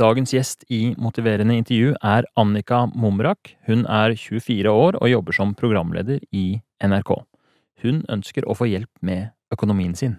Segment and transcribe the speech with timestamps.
[0.00, 3.50] Dagens gjest i Motiverende intervju er Annika Mumrak.
[3.68, 7.10] Hun er 24 år og jobber som programleder i NRK.
[7.84, 10.16] Hun ønsker å få hjelp med økonomien sin.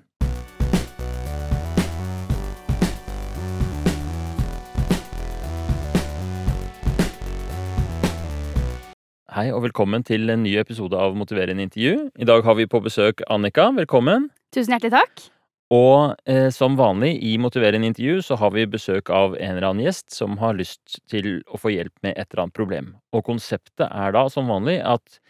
[9.34, 12.12] Hei og velkommen til en ny episode av Motiverende intervju.
[12.22, 13.72] I dag har vi på besøk Annika.
[13.82, 14.29] Velkommen.
[14.54, 15.32] Tusen hjertelig takk.
[15.72, 19.86] Og eh, som vanlig i Motiverende intervju så har vi besøk av en eller annen
[19.86, 22.90] gjest som har lyst til å få hjelp med et eller annet problem.
[23.16, 25.22] Og konseptet er da som vanlig at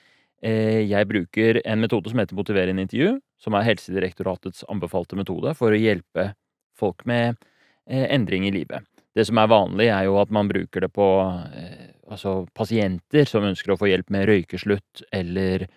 [0.42, 5.74] eh, jeg bruker en metode som heter Motiverende intervju, som er Helsedirektoratets anbefalte metode for
[5.74, 6.32] å hjelpe
[6.78, 7.38] folk med
[7.86, 8.88] eh, endring i livet.
[9.14, 11.08] Det som er vanlig, er jo at man bruker det på
[11.54, 15.68] eh, altså pasienter som ønsker å få hjelp med røykeslutt eller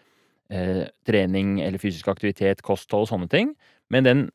[0.48, 3.52] eh, trening eller fysisk aktivitet, kosthold og sånne ting.
[3.92, 4.26] Men den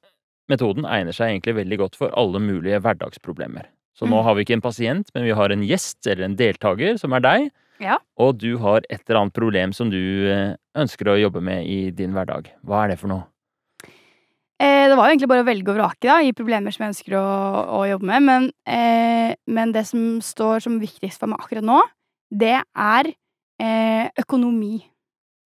[0.49, 3.65] metoden egner seg egentlig veldig godt for alle mulige hverdagsproblemer.
[3.97, 4.23] Så nå Mm.
[4.23, 7.19] har vi ikke en pasient, men vi har en gjest eller en deltaker, som er
[7.19, 7.49] deg.
[7.79, 7.97] Ja.
[8.17, 11.91] Og du har et eller annet problem som du eh, ønsker å jobbe med i
[11.91, 12.47] din hverdag.
[12.65, 13.23] Hva er det for noe?
[14.59, 16.91] Eh, det var jo egentlig bare å velge og vrake da, i problemer som jeg
[16.93, 17.23] ønsker å,
[17.79, 18.23] å jobbe med.
[18.27, 21.79] Men, eh, men det som står som viktigst for meg akkurat nå,
[22.31, 23.11] det er
[23.59, 24.81] eh, økonomi.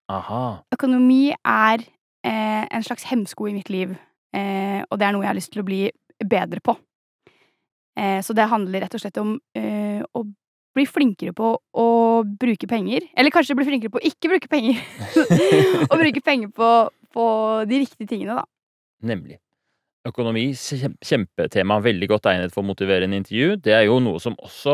[0.09, 0.63] Aha.
[0.73, 1.85] Økonomi er
[2.25, 3.93] eh, en slags hemsko i mitt liv,
[4.33, 5.83] og det er noe jeg har lyst til å bli
[6.25, 6.73] bedre på.
[7.99, 10.23] Eh, så det handler rett og slett om eh, å
[10.73, 11.87] bli flinkere på å
[12.25, 13.05] bruke penger.
[13.13, 14.79] Eller kanskje bli flinkere på å ikke bruke penger.
[15.91, 16.69] Å bruke penger på,
[17.13, 17.25] på
[17.69, 18.47] de riktige tingene, da.
[19.05, 19.37] Nemlig.
[20.07, 23.59] Økonomi, kjempetema, veldig godt egnet for motiverende intervju.
[23.61, 24.73] Det er jo noe som også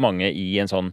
[0.00, 0.88] mange i en sånn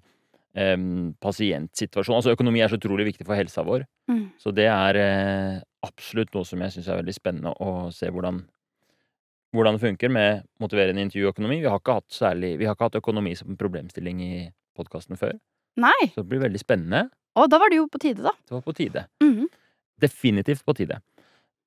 [0.53, 0.75] eh,
[1.23, 3.87] pasientsituasjon Altså økonomi er så utrolig viktig for helsa vår.
[4.11, 4.25] Mm.
[4.41, 8.35] Så det er eh, absolutt noe som jeg syns er veldig spennende å se hvordan,
[9.55, 10.29] hvordan det funker med
[10.61, 11.57] motiverende intervjuøkonomi.
[11.63, 14.33] Vi har ikke hatt særlig Vi har ikke hatt økonomi som problemstilling i
[14.77, 15.33] podkasten før.
[15.79, 15.99] Nei!
[16.13, 17.01] Så det blir veldig spennende.
[17.39, 18.33] Og da var det jo på tide, da.
[18.47, 19.01] Det var på tide.
[19.23, 19.45] Mhm.
[19.99, 20.95] Definitivt på tide.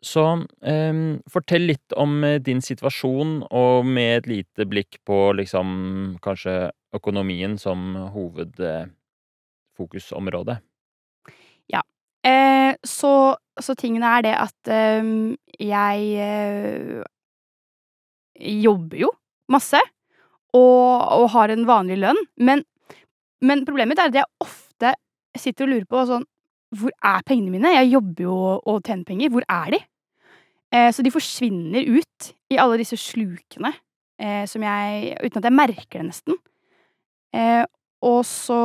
[0.03, 0.23] Så
[0.67, 6.73] em, fortell litt om eh, din situasjon, og med et lite blikk på liksom kanskje
[6.97, 10.59] økonomien som hovedfokusområde.
[12.27, 13.13] Eh, så,
[13.59, 17.03] så tingene er det at ehm, jeg eh,
[18.63, 19.11] jobber jo
[19.51, 19.81] masse
[20.55, 22.63] og, og har en vanlig lønn, men,
[23.43, 24.93] men problemet mitt er at jeg ofte
[25.39, 26.29] sitter og lurer på sånn
[26.77, 27.75] Hvor er pengene mine?
[27.75, 29.33] Jeg jobber jo og tjener penger.
[29.33, 29.81] Hvor er de?
[30.73, 33.75] Eh, så de forsvinner ut i alle disse slukene
[34.17, 36.39] eh, som jeg Uten at jeg merker det, nesten.
[37.37, 37.65] Eh,
[38.05, 38.61] og så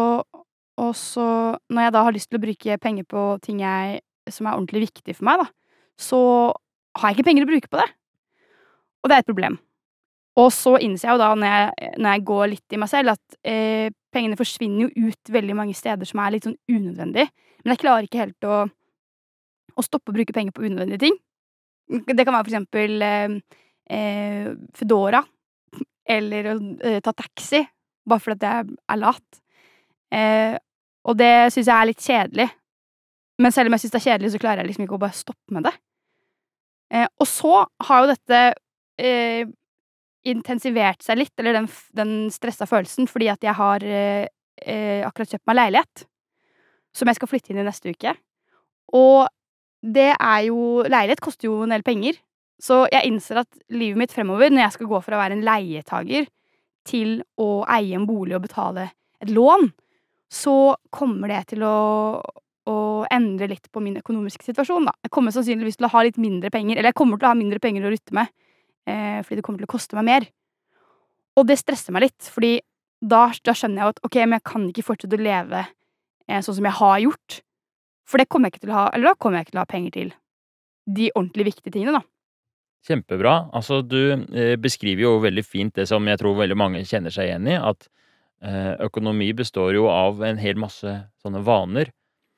[0.77, 1.27] og så,
[1.73, 4.87] når jeg da har lyst til å bruke penger på ting jeg, som er ordentlig
[4.87, 5.47] viktig for meg, da,
[5.97, 6.19] så
[6.97, 7.87] har jeg ikke penger å bruke på det.
[9.01, 9.57] Og det er et problem.
[10.37, 13.15] Og så innser jeg jo da, når jeg, når jeg går litt i meg selv,
[13.15, 17.25] at eh, pengene forsvinner jo ut veldig mange steder som er litt sånn unødvendig.
[17.63, 18.59] Men jeg klarer ikke helt å,
[19.73, 21.17] å stoppe å bruke penger på unødvendige ting.
[21.87, 23.39] Det kan være for eksempel eh,
[23.97, 25.23] eh, Foodora,
[26.17, 26.55] eller å
[26.85, 27.63] eh, ta taxi,
[28.07, 29.41] bare fordi jeg er lat.
[30.13, 30.53] Eh,
[31.07, 32.47] og det syns jeg er litt kjedelig.
[33.41, 35.17] Men selv om jeg syns det er kjedelig, så klarer jeg liksom ikke å bare
[35.17, 35.73] stoppe med det.
[36.93, 38.41] Eh, og så har jo dette
[38.99, 39.49] eh,
[40.27, 44.27] intensivert seg litt, eller den, den stressa følelsen, fordi at jeg har eh,
[44.63, 46.05] eh, akkurat kjøpt meg leilighet.
[46.97, 48.15] Som jeg skal flytte inn i neste uke.
[48.97, 49.27] Og
[49.83, 52.17] det er jo Leilighet koster jo en del penger.
[52.57, 55.45] Så jeg innser at livet mitt fremover, når jeg skal gå fra å være en
[55.45, 56.25] leietager
[56.87, 58.89] til å eie en bolig og betale
[59.21, 59.67] et lån,
[60.31, 61.77] så kommer det til å,
[62.67, 62.77] å
[63.13, 64.89] endre litt på min økonomiske situasjon.
[64.89, 64.95] Da.
[65.07, 67.39] Jeg kommer sannsynligvis til å ha litt mindre penger, eller jeg kommer til å ha
[67.39, 68.33] mindre penger å rutte med,
[68.89, 70.27] eh, fordi det kommer til å koste meg mer.
[71.37, 72.57] Og det stresser meg litt, fordi
[72.99, 76.59] da, da skjønner jeg at ok, men jeg kan ikke fortsette å leve eh, sånn
[76.59, 77.41] som jeg har gjort.
[78.07, 79.65] For det kommer jeg ikke til å ha, eller da kommer jeg ikke til å
[79.65, 80.13] ha penger til
[80.97, 82.07] de ordentlig viktige tingene, da.
[82.87, 83.35] Kjempebra.
[83.57, 87.29] Altså, du eh, beskriver jo veldig fint det som jeg tror veldig mange kjenner seg
[87.29, 87.89] igjen i, at
[88.41, 90.91] økonomi består jo av en hel masse
[91.23, 91.89] sånne vaner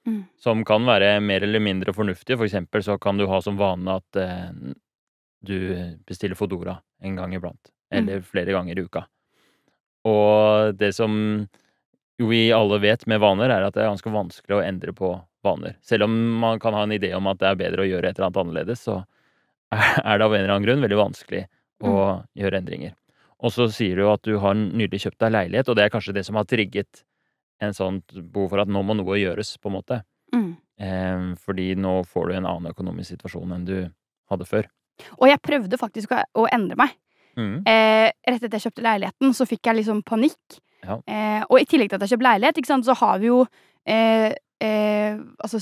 [0.07, 0.23] Mm.
[0.39, 2.37] som kan være mer eller mindre fornuftige.
[2.39, 4.73] For eksempel så kan du ha som vane at eh,
[5.45, 5.57] du
[6.07, 9.05] bestiller Fodora en gang iblant, eller flere ganger i uka.
[10.07, 11.13] Og det som
[12.19, 15.13] jo vi alle vet med vaner, er at det er ganske vanskelig å endre på
[15.43, 15.77] vaner.
[15.81, 18.17] Selv om man kan ha en idé om at det er bedre å gjøre et
[18.17, 19.01] eller annet annerledes, så
[19.71, 21.45] er det av en eller annen grunn veldig vanskelig
[21.83, 21.93] å
[22.35, 22.95] gjøre endringer.
[23.39, 26.15] Og så sier du at du har nylig kjøpt deg leilighet, og det er kanskje
[26.17, 27.03] det som har trigget
[27.63, 30.01] en sånn behov for at nå må noe gjøres, på en måte.
[30.35, 30.49] Mm.
[30.79, 33.77] Eh, fordi nå får du en annen økonomisk situasjon enn du
[34.31, 34.67] hadde før.
[35.17, 36.95] Og jeg prøvde faktisk å, å endre meg.
[37.39, 37.61] Mm.
[37.63, 40.59] Eh, rett etter jeg kjøpte leiligheten, så fikk jeg liksom panikk.
[40.83, 40.99] Ja.
[41.07, 43.41] Eh, og i tillegg til at jeg kjøpte leilighet, sant, så har vi jo
[43.87, 44.31] eh,
[44.63, 45.59] eh, altså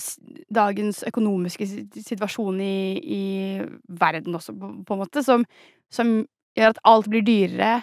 [0.53, 3.23] dagens økonomiske si- situasjon i, i
[4.01, 5.45] verden også, på, på en måte, som,
[5.93, 6.19] som
[6.57, 7.75] gjør at alt blir dyrere.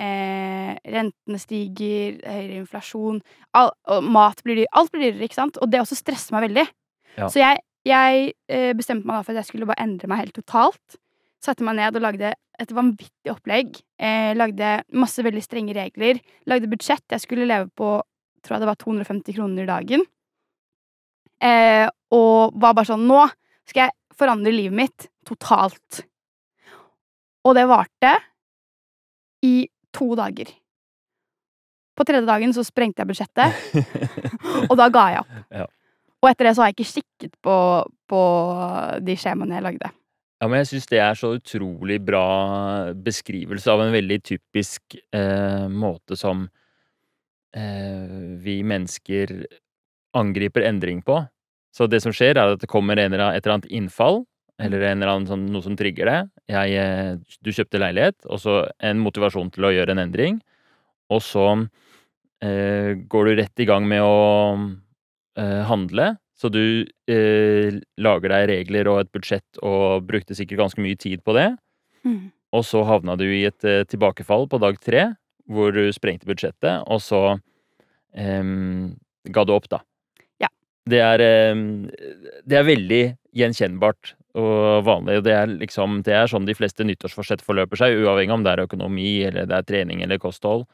[0.00, 3.18] Eh, rentene stiger, høyere inflasjon,
[3.56, 4.70] all, og mat blir dyr.
[4.78, 5.58] Alt blir dyrere, ikke sant?
[5.60, 6.66] Og det også stresser meg veldig.
[7.18, 7.28] Ja.
[7.28, 10.38] Så jeg, jeg eh, bestemte meg da for at jeg skulle bare endre meg helt
[10.38, 11.00] totalt.
[11.40, 13.80] Satte meg ned og lagde et vanvittig opplegg.
[14.00, 16.20] Eh, lagde masse veldig strenge regler.
[16.48, 17.06] Lagde budsjett.
[17.12, 17.98] Jeg skulle leve på
[18.40, 20.04] tror jeg det var 250 kroner dagen.
[21.40, 23.22] Eh, og var bare sånn Nå
[23.68, 26.02] skal jeg forandre livet mitt totalt.
[27.46, 28.14] Og det varte
[29.46, 29.54] i
[29.96, 30.50] to dager.
[31.96, 33.56] På tredje dagen så sprengte jeg budsjettet,
[34.70, 35.38] og da ga jeg opp.
[35.52, 35.66] Ja.
[36.20, 37.56] Og etter det så har jeg ikke kikket på,
[38.08, 38.20] på
[39.04, 39.90] de skjemaene jeg lagde.
[40.40, 42.24] Ja, men jeg syns det er så utrolig bra
[42.96, 46.46] beskrivelse av en veldig typisk eh, måte som
[47.56, 49.34] eh, vi mennesker
[50.16, 51.18] angriper endring på.
[51.76, 54.24] Så det som skjer, er at det kommer en et eller annet innfall,
[54.60, 56.20] eller en eller annen sånn, noe som trigger det.
[56.52, 60.40] Jeg, eh, du kjøpte leilighet, og så en motivasjon til å gjøre en endring.
[61.10, 61.46] Og så
[62.44, 64.18] eh, går du rett i gang med å
[65.40, 66.12] eh, handle.
[66.40, 71.24] Så du eh, lager deg regler og et budsjett og brukte sikkert ganske mye tid
[71.26, 71.50] på det.
[72.06, 72.30] Mm.
[72.56, 75.10] Og så havna du i et eh, tilbakefall på dag tre,
[75.50, 77.22] hvor du sprengte budsjettet, og så
[78.14, 78.94] em,
[79.28, 79.82] ga du opp, da.
[80.42, 80.48] Ja.
[80.88, 81.64] Det er, em,
[82.46, 83.02] det er veldig
[83.36, 85.20] gjenkjennbart og vanlig.
[85.26, 88.64] Det er liksom, det er sånn de fleste nyttårsforsett forløper seg, uavhengig om det er
[88.66, 90.66] økonomi, eller det er trening eller kosthold.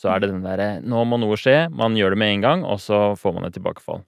[0.00, 1.68] Så er det den derre Nå må noe skje.
[1.70, 4.02] Man gjør det med en gang, og så får man et tilbakefall.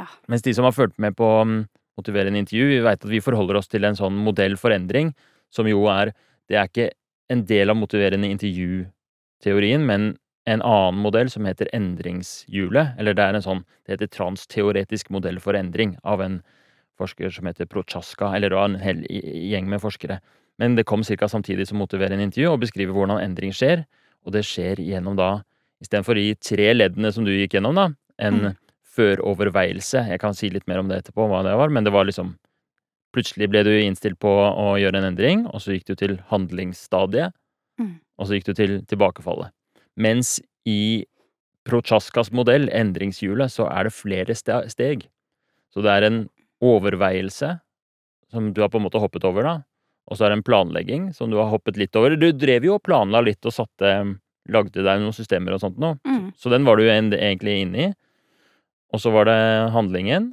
[0.00, 0.10] Ja.
[0.28, 1.62] Mens de som har fulgt med på mm,
[1.96, 5.14] motiverende intervju, vi veit at vi forholder oss til en sånn modell for endring,
[5.52, 6.12] som jo er
[6.46, 6.90] Det er ikke
[7.32, 10.12] en del av motiverende intervju-teorien, men
[10.46, 12.94] en annen modell som heter endringshjulet.
[13.00, 16.42] Eller det er en sånn Det heter transteoretisk modell for endring av en
[16.98, 20.20] forsker som heter Prochaska, eller det var en hel gjeng med forskere.
[20.58, 21.28] Men det kom ca.
[21.28, 23.84] samtidig som motiverende intervju og beskriver hvordan endring skjer.
[24.26, 25.42] Og det skjer gjennom da,
[25.84, 28.56] istedenfor de tre leddene som du gikk gjennom, da, en mm.
[28.96, 30.06] føroverveielse.
[30.10, 32.36] Jeg kan si litt mer om det etterpå, hva det var, men det var liksom
[33.14, 37.32] Plutselig ble du innstilt på å gjøre en endring, og så gikk du til handlingsstadiet,
[37.80, 37.98] Mm.
[38.18, 39.52] og så gikk du til tilbakefallet.
[39.96, 40.38] Mens
[40.68, 41.04] i
[41.66, 45.06] Prochaskas modell, endringshjulet, så er det flere steg.
[45.72, 46.20] Så det er en
[46.64, 47.56] overveielse
[48.32, 49.56] som du har på en måte hoppet over, da.
[50.06, 52.14] Og så er det en planlegging som du har hoppet litt over.
[52.18, 53.96] Du drev jo og planla litt og satte
[54.46, 55.96] Lagde deg noen systemer og sånt nå.
[56.06, 56.28] Mm.
[56.38, 57.86] Så den var du egentlig inne i.
[58.94, 60.28] Og så var det handlingen.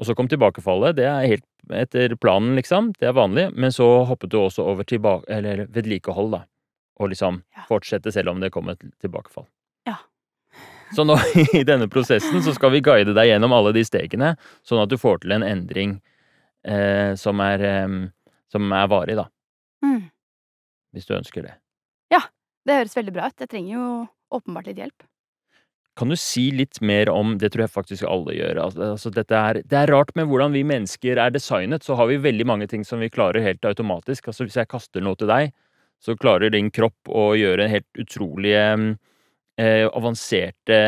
[0.00, 0.96] Og så kom tilbakefallet.
[0.96, 1.44] Det er helt
[1.76, 2.94] etter planen, liksom.
[2.96, 3.50] Det er vanlig.
[3.52, 6.44] Men så hoppet du også over vedlikehold, da.
[6.98, 7.66] Og liksom Ja.
[7.68, 9.46] fortsette selv om det kom et tilbakefall.
[10.96, 11.18] Så nå
[11.58, 14.34] i denne prosessen så skal vi guide deg gjennom alle de stegene,
[14.66, 15.98] sånn at du får til en endring
[16.64, 17.98] eh, som er eh,
[18.52, 19.28] som er varig, da.
[19.84, 20.08] Mm.
[20.96, 21.54] Hvis du ønsker det.
[22.12, 22.24] Ja.
[22.66, 23.40] Det høres veldig bra ut.
[23.40, 23.86] Jeg trenger jo
[24.34, 25.06] åpenbart litt hjelp.
[25.98, 28.60] Kan du si litt mer om Det tror jeg faktisk alle gjør.
[28.68, 31.84] Altså, er, det er rart med hvordan vi mennesker er designet.
[31.84, 34.28] Så har vi veldig mange ting som vi klarer helt automatisk.
[34.28, 35.52] Altså Hvis jeg kaster noe til deg,
[35.98, 38.62] så klarer din kropp å gjøre helt utrolige
[39.58, 40.80] avanserte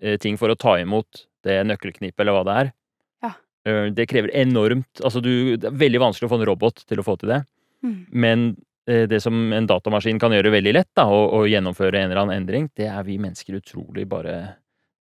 [0.00, 2.72] eh, ting for å ta imot det nøkkelknippet, eller hva det er.
[3.24, 3.32] Ja.
[3.68, 7.00] Eh, det krever enormt Altså, du, det er veldig vanskelig å få en robot til
[7.00, 7.40] å få til det.
[7.86, 7.98] Mm.
[8.12, 8.46] Men
[8.90, 12.24] eh, det som en datamaskin kan gjøre veldig lett, da, å, å gjennomføre en eller
[12.24, 14.40] annen endring, det er vi mennesker utrolig bare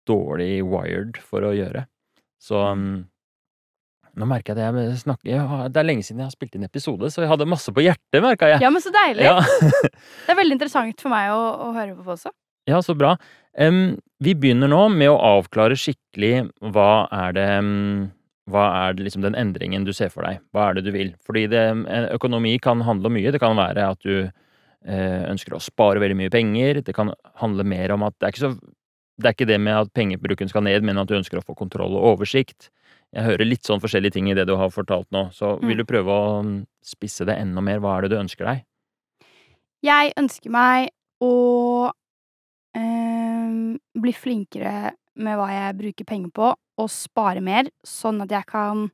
[0.09, 1.85] dårlig wired for å gjøre.
[2.43, 3.05] Så um,
[4.19, 6.57] nå merker jeg det jeg snakker jeg har, Det er lenge siden jeg har spilt
[6.59, 8.61] inn episode, så jeg hadde masse på hjertet, merka jeg.
[8.65, 9.29] Ja, men så deilig!
[9.29, 9.39] Ja,
[10.27, 12.33] Det er veldig interessant for meg å, å høre på også.
[12.73, 13.15] Ja, så bra.
[13.59, 18.11] Um, vi begynner nå med å avklare skikkelig hva er det um,
[18.51, 20.41] hva er det liksom den endringen du ser for deg?
[20.53, 21.13] Hva er det du vil?
[21.25, 21.61] Fordi det,
[22.17, 23.31] økonomi kan handle om mye.
[23.31, 26.81] Det kan være at du eh, ønsker å spare veldig mye penger.
[26.83, 28.51] Det kan handle mer om at det er så
[29.23, 31.55] det er ikke det med at pengebruken skal ned, men at du ønsker å få
[31.55, 32.71] kontroll og oversikt.
[33.15, 35.69] Jeg hører litt sånn forskjellige ting i det du har fortalt nå, så Mm.
[35.69, 37.79] vil du prøve å spisse det enda mer?
[37.79, 38.65] Hva er det du ønsker deg?
[39.85, 40.91] Jeg ønsker meg
[41.23, 41.93] å
[43.99, 48.87] bli flinkere med hva jeg bruker penger på, og spare mer, sånn at jeg kan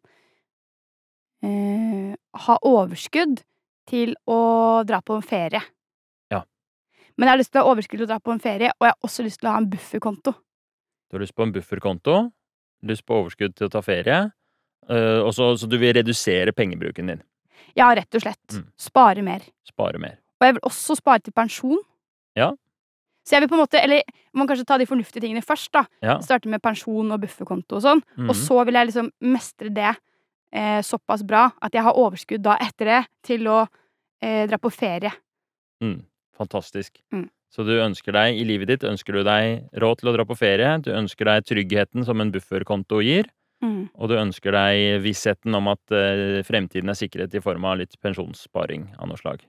[1.47, 3.43] eh, ha overskudd
[3.89, 4.41] til å
[4.89, 5.63] dra på en ferie.
[6.33, 6.43] Ja.
[7.17, 8.89] Men jeg har lyst til å ha overskudd til å dra på en ferie, og
[8.89, 10.35] jeg har også lyst til å ha en bufferkonto.
[11.09, 12.19] Du har lyst på en bufferkonto,
[12.89, 14.21] lyst på overskudd til å ta ferie,
[14.91, 17.23] eh, og så, så du vil redusere pengebruken din.
[17.79, 18.47] Ja, rett og slett.
[18.55, 18.67] Mm.
[18.81, 19.47] Spare mer.
[19.69, 20.19] Spare mer.
[20.39, 21.81] Og jeg vil også spare til pensjon.
[22.39, 22.53] Ja.
[23.29, 24.01] Så jeg vil på en måte, eller
[24.33, 25.83] man kan kanskje ta de fornuftige tingene først, da.
[26.01, 26.15] Ja.
[26.25, 28.01] Starte med pensjon og bufferkonto og sånn.
[28.17, 28.31] Mhm.
[28.33, 29.91] Og så vil jeg liksom mestre det
[30.53, 33.59] eh, såpass bra at jeg har overskudd da etter det til å
[34.25, 35.13] eh, dra på ferie.
[35.85, 36.01] Mm,
[36.39, 36.97] fantastisk.
[37.13, 37.29] Mm.
[37.53, 40.37] Så du ønsker deg i livet ditt ønsker du deg råd til å dra på
[40.37, 43.89] ferie, du ønsker deg tryggheten som en bufferkonto gir, Mm.
[43.99, 47.97] og du ønsker deg vissheten om at eh, fremtiden er sikret i form av litt
[48.01, 49.41] pensjonssparing av noe slag.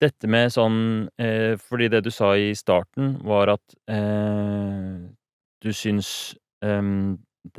[0.00, 0.78] Dette med sånn
[1.20, 5.02] eh, Fordi det du sa i starten, var at eh,
[5.60, 6.32] du syns
[6.64, 6.80] eh,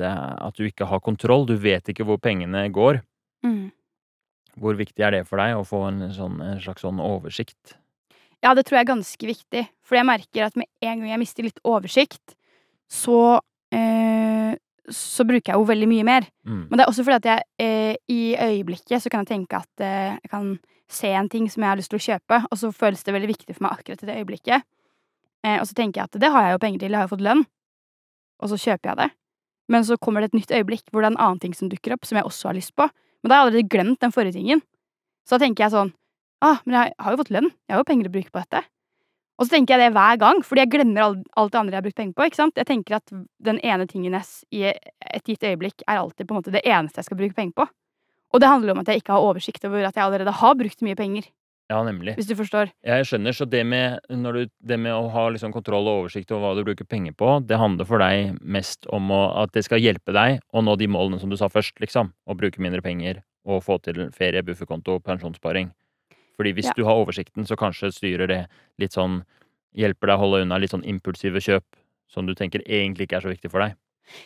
[0.02, 1.46] at du ikke har kontroll.
[1.46, 3.00] Du vet ikke hvor pengene går.
[3.46, 3.70] Mm.
[4.60, 7.76] Hvor viktig er det for deg å få en, sånn, en slags sånn oversikt?
[8.42, 9.64] Ja, det tror jeg er ganske viktig.
[9.86, 12.34] For jeg merker at med en gang jeg mister litt oversikt,
[12.90, 13.38] så
[13.74, 14.58] eh,
[14.90, 16.26] så bruker jeg jo veldig mye mer.
[16.48, 16.66] Mm.
[16.66, 19.84] Men det er også fordi at jeg eh, i øyeblikket så kan jeg tenke at
[19.84, 20.52] eh, jeg kan
[20.92, 23.30] se en ting som jeg har lyst til å kjøpe, og så føles det veldig
[23.30, 24.66] viktig for meg akkurat i det øyeblikket.
[25.46, 27.14] Eh, og så tenker jeg at det har jeg jo penger til, jeg har jo
[27.14, 27.46] fått lønn.
[28.42, 29.08] Og så kjøper jeg det.
[29.72, 31.94] Men så kommer det et nytt øyeblikk hvor det er en annen ting som dukker
[31.94, 32.88] opp, som jeg også har lyst på.
[33.22, 34.64] Men da har jeg allerede glemt den forrige tingen.
[35.22, 35.94] Så da tenker jeg sånn
[36.42, 37.52] Ah, men jeg har jo fått lønn.
[37.70, 38.64] Jeg har jo penger å bruke på dette.
[39.42, 41.86] Og så tenker jeg det hver gang, fordi jeg glemmer alt det andre jeg har
[41.88, 42.26] brukt penger på.
[42.28, 42.58] ikke sant?
[42.60, 46.54] Jeg tenker at den ene tingen i et gitt øyeblikk er alltid på en måte
[46.54, 47.66] det eneste jeg skal bruke penger på.
[48.32, 50.86] Og det handler om at jeg ikke har oversikt over at jeg allerede har brukt
[50.86, 51.26] mye penger.
[51.72, 52.14] Ja, nemlig.
[52.20, 52.70] Hvis du forstår.
[52.86, 56.46] Jeg skjønner, så det med, du, det med å ha liksom kontroll og oversikt over
[56.46, 59.82] hva du bruker penger på, det handler for deg mest om å, at det skal
[59.82, 62.14] hjelpe deg å nå de målene som du sa først, liksom.
[62.14, 65.72] Å bruke mindre penger og få til ferie, bufferkonto, pensjonssparing.
[66.36, 66.72] Fordi hvis Ja.
[66.76, 68.48] du har oversikten, så kanskje styrer det
[68.78, 69.24] litt sånn
[69.74, 71.64] Hjelper deg å holde unna litt sånn impulsive kjøp
[72.06, 73.74] som du tenker egentlig ikke er så viktig for deg.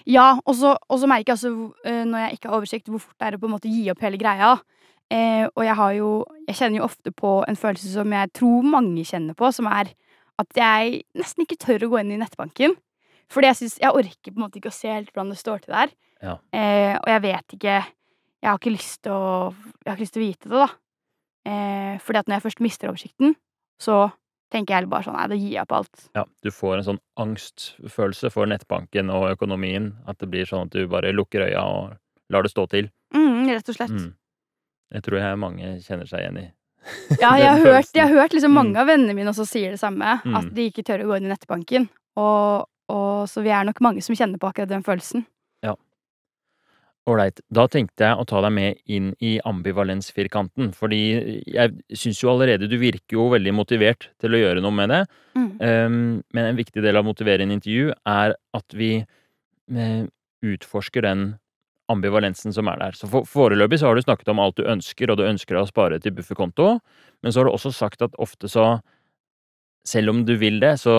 [0.05, 3.29] Ja, og så merker jeg også, eh, når jeg ikke har oversikt, hvor fort det
[3.29, 4.57] er å på en måte gi opp hele greia.
[5.09, 8.63] Eh, og jeg har jo Jeg kjenner jo ofte på en følelse som jeg tror
[8.67, 9.93] mange kjenner på, som er
[10.39, 12.75] at jeg nesten ikke tør å gå inn i nettbanken.
[13.31, 15.63] Fordi jeg syns Jeg orker på en måte ikke å se helt hvordan det står
[15.63, 15.91] til der.
[16.23, 16.39] Ja.
[16.53, 17.77] Eh, og jeg vet ikke
[18.43, 20.69] Jeg har ikke lyst til å Jeg har ikke lyst til å vite det, da.
[21.47, 23.37] Eh, fordi at når jeg først mister oversikten,
[23.83, 24.11] så
[24.53, 26.05] tenker jeg bare sånn Nei, da gir jeg opp alt.
[26.17, 29.93] Ja, du får en sånn angstfølelse for nettbanken og økonomien.
[30.09, 31.97] At det blir sånn at du bare lukker øya og
[32.33, 32.91] lar det stå til.
[33.15, 33.95] Mm, rett og slett.
[33.95, 34.13] Mm.
[34.97, 36.47] Jeg tror jeg mange kjenner seg igjen i.
[37.23, 38.59] Ja, jeg har hørt, jeg har hørt liksom Mm.
[38.61, 40.21] mange av vennene mine også sier det samme.
[40.25, 40.37] Mm.
[40.39, 41.89] At de ikke tør å gå inn i nettbanken.
[42.17, 45.27] Og, og så vi er nok mange som kjenner på akkurat den følelsen.
[47.07, 47.39] Ålreit.
[47.55, 50.73] Da tenkte jeg å ta deg med inn i ambivalensfirkanten.
[50.75, 51.01] Fordi
[51.47, 55.03] jeg syns jo allerede du virker jo veldig motivert til å gjøre noe med det.
[55.39, 55.49] Mm.
[55.61, 56.01] Um,
[56.35, 60.03] men en viktig del av å motivere en intervju er at vi eh,
[60.47, 61.29] utforsker den
[61.93, 62.99] ambivalensen som er der.
[62.99, 65.67] Så for, Foreløpig så har du snakket om alt du ønsker, og du ønsker å
[65.71, 66.77] spare til bufferkonto.
[67.23, 68.81] Men så har du også sagt at ofte så
[69.87, 70.97] selv om du vil det, så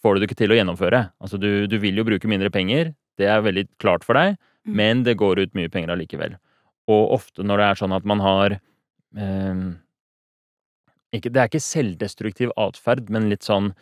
[0.00, 1.02] får du det ikke til å gjennomføre.
[1.20, 4.40] Altså du, du vil jo bruke mindre penger, det er veldig klart for deg.
[4.64, 6.36] Men det går ut mye penger allikevel.
[6.90, 9.62] Og ofte når det er sånn at man har eh,
[11.16, 13.72] ikke, Det er ikke selvdestruktiv atferd, men litt sånn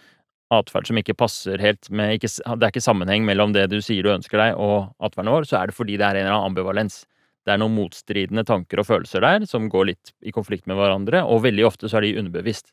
[0.55, 4.07] atferd som ikke passer helt med ikke, Det er ikke sammenheng mellom det du sier
[4.07, 6.55] du ønsker deg, og atferden vår, så er det fordi det er en eller annen
[6.55, 7.03] ambivalens.
[7.45, 11.23] Det er noen motstridende tanker og følelser der som går litt i konflikt med hverandre,
[11.25, 12.73] og veldig ofte så er de underbevisst.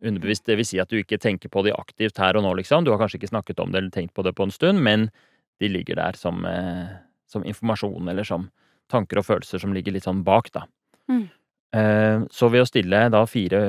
[0.00, 2.86] Underbevisst, det vil si at du ikke tenker på de aktivt her og nå, liksom.
[2.86, 5.10] Du har kanskje ikke snakket om det eller tenkt på det på en stund, men
[5.60, 6.96] de ligger der som, eh,
[7.30, 8.48] som informasjon eller som
[8.90, 10.64] tanker og følelser som ligger litt sånn bak, da.
[11.10, 11.28] Mm.
[11.72, 13.60] Eh, Så ved å stille da fire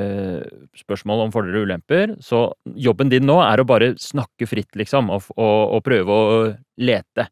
[0.78, 5.12] spørsmål om fordeler og ulemper, så jobben din nå er å bare snakke fritt, liksom,
[5.14, 6.40] og, og, og prøve å
[6.82, 7.28] lete.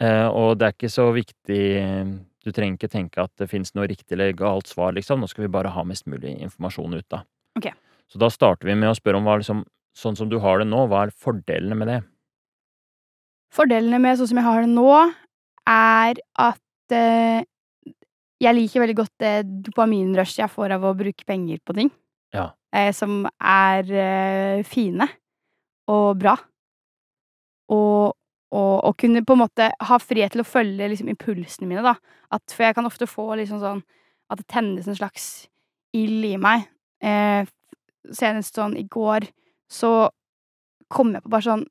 [0.00, 1.64] Eh, Og det er ikke så viktig
[2.40, 5.20] Du trenger ikke tenke at det fins noe riktig eller galt svar, liksom.
[5.20, 7.24] Nå skal vi bare ha mest mulig informasjon ut, da.
[7.58, 7.66] Ok.
[8.08, 10.68] Så da starter vi med å spørre om hva liksom Sånn som du har det
[10.70, 11.96] nå, hva er fordelene med det?
[13.50, 14.86] Fordelene med sånn som jeg har det nå,
[15.70, 17.46] er at eh,
[18.40, 19.34] jeg liker veldig godt det
[19.66, 21.90] dopaminrush jeg får av å bruke penger på ting.
[22.34, 22.50] Ja.
[22.74, 25.08] Eh, som er eh, fine
[25.90, 26.36] og bra.
[27.70, 28.16] Og,
[28.50, 31.96] og, og kunne på en måte ha frihet til å følge liksom, impulsene mine, da.
[32.34, 33.82] At, for jeg kan ofte få liksom sånn
[34.30, 35.26] at det tennes en slags
[35.96, 36.68] ild i meg.
[37.02, 37.42] Eh,
[38.14, 39.26] senest sånn i går
[39.70, 40.08] så
[40.90, 41.68] kom jeg på bare sånn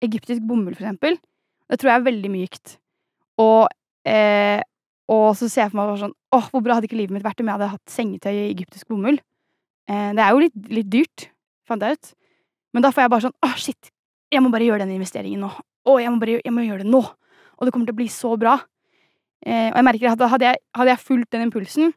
[0.00, 1.18] Egyptisk bomull, for eksempel.
[1.68, 2.70] Det tror jeg er veldig mykt.
[3.40, 3.70] Og,
[4.08, 4.60] eh,
[5.10, 7.40] og så ser jeg for meg sånn Åh, hvor bra hadde ikke livet mitt vært
[7.42, 9.18] om jeg hadde hatt sengetøy i egyptisk bomull?
[9.90, 11.30] Eh, det er jo litt, litt dyrt,
[11.66, 12.12] fant jeg ut.
[12.74, 13.90] Men da får jeg bare sånn Åh, shit!
[14.30, 15.50] Jeg må bare gjøre den investeringen nå.
[15.50, 17.02] Å, jeg må bare jeg må gjøre det nå!
[17.02, 18.54] Og det kommer til å bli så bra.
[19.44, 21.94] Eh, og jeg merker at hadde jeg, hadde jeg fulgt den impulsen,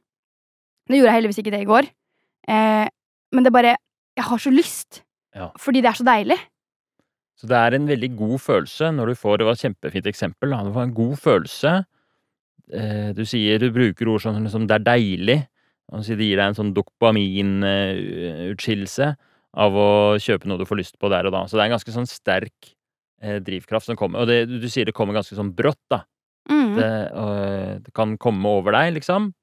[0.84, 1.86] Nå gjorde jeg heldigvis ikke det i går,
[2.52, 2.88] eh,
[3.32, 3.78] men det bare
[4.20, 5.00] Jeg har så lyst.
[5.34, 5.48] Ja.
[5.58, 6.36] Fordi det er så deilig.
[7.40, 10.50] Så det er en veldig god følelse når du får Det var et kjempefint eksempel.
[10.50, 11.86] du Det var en god følelse.
[12.72, 15.48] Eh, du sier Du bruker ord som liksom, 'det er deilig'.
[15.92, 19.16] Og det gir deg en sånn dopaminutskillelse
[19.54, 21.46] av å kjøpe noe du får lyst på der og da.
[21.46, 22.75] Så det er en ganske sånn sterk
[23.22, 24.20] eh, drivkraft som kommer.
[24.24, 26.00] Og det, du sier det kommer ganske sånn brått, da.
[26.50, 26.75] Mm.
[26.80, 29.34] Det, øh, det kan komme over deg, liksom.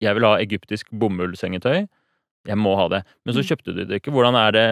[0.00, 1.88] Jeg vil ha egyptisk bomullsengetøy.
[2.48, 3.02] Jeg må ha det.
[3.26, 3.48] Men så Mm.
[3.50, 4.10] kjøpte du det ikke.
[4.14, 4.66] Hvordan er det?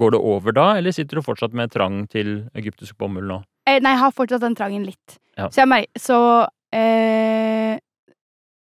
[0.00, 3.42] Går det over da, eller sitter du fortsatt med trang til egyptisk bomull nå?
[3.68, 5.18] Eh, Nei, jeg har fortsatt den trangen litt.
[5.36, 5.48] Ja.
[5.52, 7.78] Så jeg merker Så eh,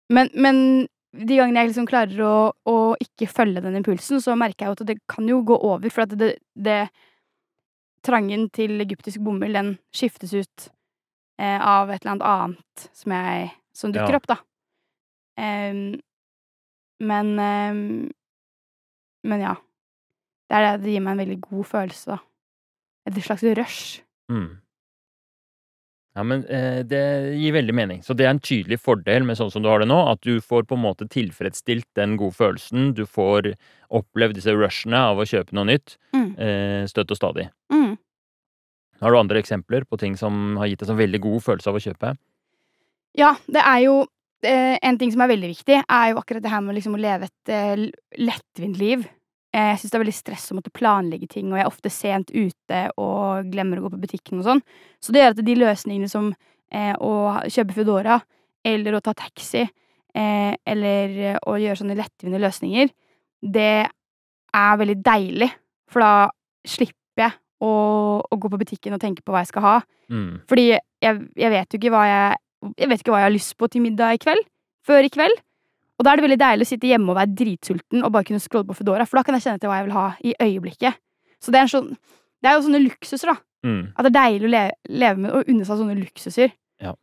[0.09, 4.65] men, men de gangene jeg liksom klarer å, å ikke følge den impulsen, så merker
[4.65, 6.89] jeg jo at det kan jo gå over, for at det, det
[8.01, 10.69] Trangen til egyptisk bomull, den skiftes ut
[11.37, 14.19] eh, av et eller annet annet som jeg Som dukker Ja.
[14.21, 14.37] opp, da.
[15.39, 15.99] Um,
[17.01, 17.81] men em,
[19.27, 19.55] Men ja.
[20.49, 22.19] Det er det det gir meg en veldig god følelse, da.
[23.09, 24.01] Et slags rush.
[24.31, 24.57] Mm.
[26.17, 27.01] Ja, men eh, det
[27.39, 27.99] gir veldig mening.
[28.03, 30.41] Så det er en tydelig fordel med sånn som du har det nå, at du
[30.43, 32.89] får på en måte tilfredsstilt den gode følelsen.
[32.97, 33.53] Du får
[33.95, 36.31] opplevd disse rushene av å kjøpe noe nytt Mm.
[36.39, 37.49] eh, støtt og stadig.
[37.71, 37.97] Mm.
[38.99, 41.75] Har du andre eksempler på ting som har gitt deg en veldig god følelse av
[41.77, 42.17] å kjøpe?
[43.15, 44.07] Ja, det er jo
[44.41, 47.27] En ting som er veldig viktig, er jo akkurat det her med liksom å leve
[47.27, 47.81] et eh,
[48.23, 49.03] lettvint liv.
[49.51, 51.91] Eh, jeg syns det er veldig stress å måtte planlegge ting, og jeg er ofte
[51.93, 54.63] sent ute og glemmer å gå på butikken og sånn.
[55.01, 56.31] Så det gjør at de løsningene som
[56.71, 57.13] eh, å
[57.49, 58.19] kjøpe Foodora,
[58.69, 62.91] eller å ta taxi, eh, eller eh, å gjøre sånne lettvinte løsninger,
[63.41, 65.49] det er veldig deilig,
[65.89, 66.13] for da
[66.67, 67.71] slipper jeg å,
[68.21, 69.77] å gå på butikken og tenke på hva jeg skal ha.
[70.13, 70.43] Mm.
[70.49, 72.39] Fordi jeg, jeg vet jo ikke hva jeg
[72.77, 74.41] Jeg vet ikke hva jeg har lyst på til middag i kveld.
[74.87, 75.37] Før i kveld.
[75.99, 78.39] Og da er det veldig deilig å sitte hjemme og være dritsulten og bare kunne
[78.39, 80.99] scrolle på Foodora, for da kan jeg kjenne til hva jeg vil ha i øyeblikket.
[81.43, 81.89] Så det er, en sånn,
[82.39, 83.35] det er jo sånne luksuser, da.
[83.67, 83.81] Mm.
[83.91, 86.53] At det er deilig å leve, leve med og unne seg sånne luksuser.
[86.79, 86.93] Ja.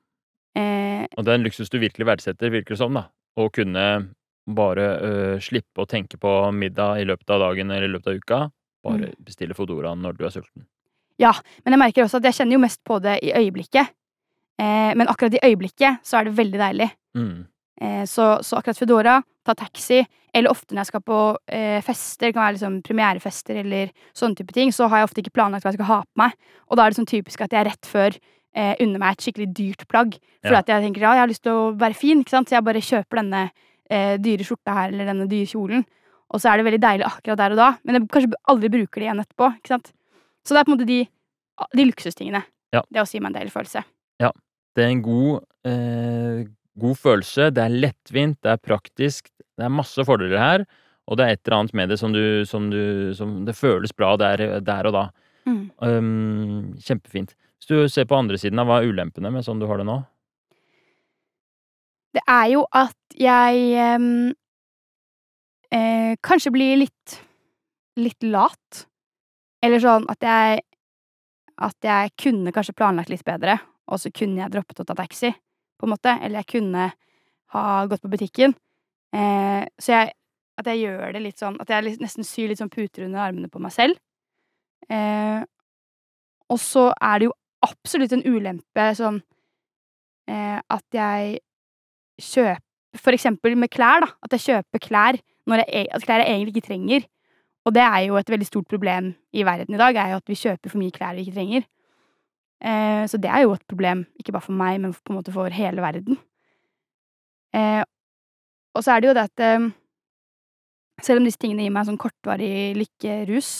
[0.57, 3.05] Eh, Og det er en luksus du virkelig verdsetter, virker det som, da.
[3.37, 3.85] Å kunne
[4.47, 8.21] bare øh, slippe å tenke på middag i løpet av dagen eller i løpet av
[8.23, 8.41] uka.
[8.87, 10.65] Bare bestille Foodora når du er sulten.
[11.21, 11.33] Ja,
[11.65, 13.93] men jeg merker også at jeg kjenner jo mest på det i øyeblikket.
[14.59, 16.91] Eh, men akkurat i øyeblikket så er det veldig deilig.
[17.17, 17.47] Mm.
[17.81, 20.01] Eh, så, så akkurat Foodora, ta taxi,
[20.37, 21.19] eller ofte når jeg skal på
[21.53, 25.21] eh, fester, det kan være liksom premierefester eller sånne type ting, så har jeg ofte
[25.23, 26.33] ikke planlagt hva jeg skal ha på meg.
[26.71, 28.17] Og da er det sånn typisk at jeg rett før
[28.57, 30.17] eh, unner meg et skikkelig dyrt plagg.
[30.45, 30.63] Fordi Ja.
[30.65, 32.49] at jeg tenker ja, jeg har lyst til å være fin, ikke sant?
[32.49, 33.43] så jeg bare kjøper denne
[33.91, 35.85] eh, dyre skjorta her, eller denne dyre kjolen.
[36.33, 39.01] Og så er det veldig deilig akkurat der og da, men jeg kanskje aldri bruker
[39.01, 39.53] det igjen etterpå.
[39.61, 39.93] ikke sant?
[40.45, 40.99] Så det er på en måte de,
[41.77, 42.43] de luksustingene.
[42.75, 42.83] Ja.
[42.91, 43.85] Det å si meg en deilig følelse.
[44.77, 46.43] Det er en god, eh,
[46.77, 47.51] god følelse.
[47.51, 49.31] Det er lettvint, det er praktisk.
[49.57, 50.67] Det er masse fordeler her.
[51.07, 53.93] Og det er et eller annet med det som du Som, du, som det føles
[53.93, 55.11] bra der, der og da.
[55.47, 55.71] Mm.
[55.79, 57.35] Um, kjempefint.
[57.57, 59.87] Hvis du ser på andre siden av hva er ulempene med sånn du har det
[59.87, 60.01] nå?
[62.13, 64.33] Det er jo at jeg um,
[65.71, 67.21] eh, kanskje blir litt
[67.97, 68.87] litt lat.
[69.65, 70.65] Eller sånn at jeg
[71.57, 73.57] at jeg kunne kanskje planlagt litt bedre,
[73.87, 75.31] og så kunne jeg droppet å ta taxi,
[75.79, 76.15] på en måte.
[76.23, 76.91] Eller jeg kunne
[77.55, 78.57] ha gått på butikken.
[79.15, 80.15] Eh, så jeg
[80.57, 83.49] At jeg gjør det litt sånn At jeg nesten syr litt sånn puter under armene
[83.53, 83.99] på meg selv.
[84.89, 85.45] Eh,
[86.49, 87.35] og så er det jo
[87.67, 89.21] absolutt en ulempe sånn
[90.31, 91.41] eh, at jeg
[92.23, 92.63] kjøper
[92.97, 94.09] For eksempel med klær, da.
[94.25, 97.05] At jeg kjøper klær når jeg, e- at klær jeg egentlig ikke trenger.
[97.67, 100.31] Og det er jo et veldig stort problem i verden i dag, er jo at
[100.31, 101.67] vi kjøper for mye klær vi ikke trenger.
[102.65, 105.35] Eh, så det er jo et problem, ikke bare for meg, men på en måte
[105.35, 106.19] for hele verden.
[107.57, 107.83] Eh,
[108.77, 109.69] og så er det jo det at eh,
[111.03, 113.51] selv om disse tingene gir meg sånn kortvarig lykkerus,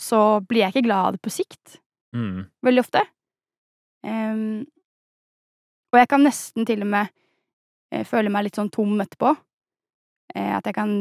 [0.00, 1.80] så blir jeg ikke glad av det på sikt
[2.14, 2.44] Mm.
[2.62, 3.00] veldig ofte.
[4.06, 4.66] Um,
[5.90, 7.08] og jeg kan nesten til og med
[7.90, 9.32] eh, føle meg litt sånn tom etterpå.
[10.34, 10.92] Eh, at jeg kan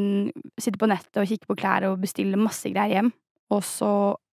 [0.58, 3.12] sitte på nettet og kikke på klær og bestille masse greier hjem,
[3.54, 3.92] og så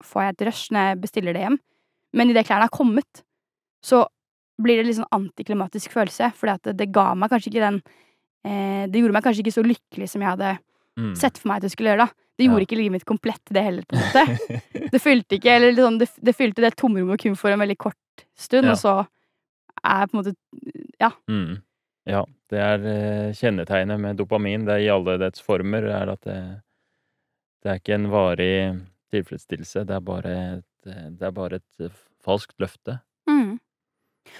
[0.08, 1.60] får jeg et rush når jeg bestiller det hjem.
[2.14, 3.24] Men idet klærne har kommet,
[3.86, 4.06] så
[4.62, 7.78] blir det litt sånn antiklimatisk følelse, fordi at det, det ga meg kanskje ikke den
[8.44, 10.58] eh, Det gjorde meg kanskje ikke så lykkelig som jeg hadde
[11.00, 11.14] Mm.
[11.16, 12.26] sett for meg at det skulle gjøre, da.
[12.36, 12.66] Det gjorde Ja.
[12.66, 14.24] ikke livet mitt komplett, det heller, på en måte.
[14.92, 17.96] Det fylte ikke, eller sånn, det, det fylte det tomrommet kun for en veldig kort
[18.36, 18.74] stund, Ja.
[18.74, 18.94] og så
[19.80, 20.34] er på en måte
[21.00, 21.12] Ja.
[21.30, 21.62] Mm.
[22.10, 26.22] Ja, det er eh, kjennetegnet med dopamin, det er i alle dets former, er at
[26.28, 26.62] det,
[27.64, 28.82] det er ikke en varig
[29.14, 30.36] tilfredsstillelse, det er bare
[30.88, 33.00] det er bare et eh, falskt løfte.
[33.30, 33.58] Mm.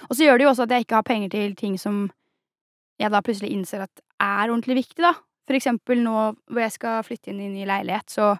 [0.08, 2.06] Og så gjør det jo også at jeg ikke har penger til ting som
[3.00, 5.14] jeg da plutselig innser at er ordentlig viktig, da.
[5.48, 6.14] For eksempel nå
[6.46, 8.34] hvor jeg skal flytte inn i ny leilighet, så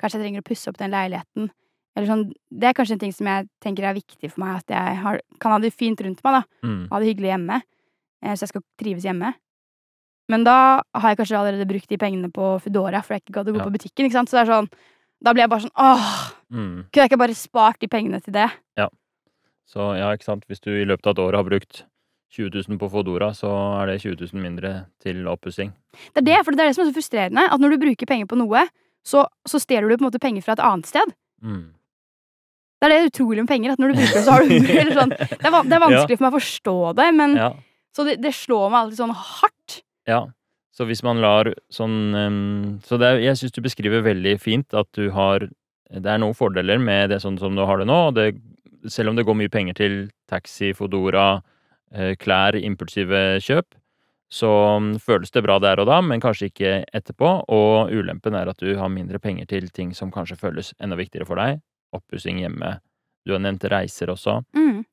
[0.00, 1.50] kanskje jeg trenger å pusse opp den leiligheten.
[1.96, 4.70] Eller sånn Det er kanskje en ting som jeg tenker er viktig for meg, at
[4.74, 6.68] jeg har, kan ha det fint rundt meg, da.
[6.68, 6.80] Mm.
[6.90, 7.60] Ha det hyggelig hjemme.
[8.22, 9.32] Eh, så jeg skal trives hjemme.
[10.28, 10.56] Men da
[10.94, 13.60] har jeg kanskje allerede brukt de pengene på Foodora, for jeg ikke gadd å gå
[13.62, 13.64] Ja.
[13.68, 14.28] på butikken, ikke sant.
[14.28, 14.68] Så det er sånn
[15.24, 16.86] Da blir jeg bare sånn åh, Mm.
[16.88, 18.46] kunne jeg ikke bare spart de pengene til det?
[19.68, 20.46] Så ja, ikke sant.
[20.48, 21.82] Hvis du i løpet av et år har brukt
[22.32, 23.50] 20 000 på Fodora, så
[23.82, 25.74] er det 20 000 mindre til oppussing.
[26.14, 27.44] Det er det, for det er det som er så frustrerende.
[27.52, 28.62] At når du bruker penger på noe,
[29.04, 31.12] så, så stjeler du på en måte penger fra et annet sted.
[31.44, 31.66] Mm.
[32.80, 33.74] Det er det utrolige med penger.
[33.76, 36.16] At når du bruker det, så har du eller sånn, det, er, det er vanskelig
[36.16, 37.50] for meg å forstå det, men Ja.
[37.98, 39.78] Så det, det slår meg alltid sånn hardt.
[40.08, 40.22] Ja,
[40.78, 44.76] så hvis man lar sånn ehm, Så det er, jeg syns du beskriver veldig fint
[44.78, 45.48] at du har
[45.90, 47.98] Det er noen fordeler med det sånn som du har det nå.
[48.10, 48.28] og Det,
[48.86, 49.96] selv om det går mye penger til
[50.30, 51.40] taxi, Fodora,
[51.90, 53.74] eh, klær, impulsive kjøp,
[54.28, 54.50] så
[55.00, 57.30] føles det bra der og da, men kanskje ikke etterpå.
[57.48, 61.26] Og ulempen er at du har mindre penger til ting som kanskje føles enda viktigere
[61.26, 61.62] for deg.
[61.96, 62.76] Oppussing hjemme.
[63.24, 64.42] Du har nevnt reiser også.
[64.52, 64.84] Mm.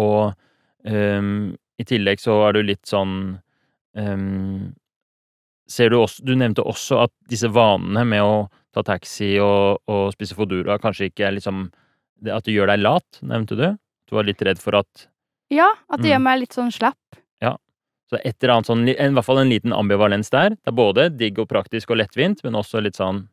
[0.00, 0.32] Og
[0.88, 3.14] um, i tillegg så er du litt sånn
[4.00, 4.72] ehm,
[5.70, 8.34] Ser du også Du nevnte også at disse vanene med å
[8.74, 11.68] ta taxi og, og spise Fodora kanskje ikke er liksom
[12.26, 13.66] At det gjør deg lat, nevnte du?
[14.10, 15.06] Du var litt redd for at
[15.50, 16.12] Ja, at det Mm.
[16.12, 17.18] gjør meg litt sånn slapp.
[17.42, 17.56] Ja.
[18.10, 20.50] Så et eller annet sånn, i hvert fall en liten ambivalens der.
[20.54, 23.24] Det er både digg og praktisk og lettvint, men også litt sånn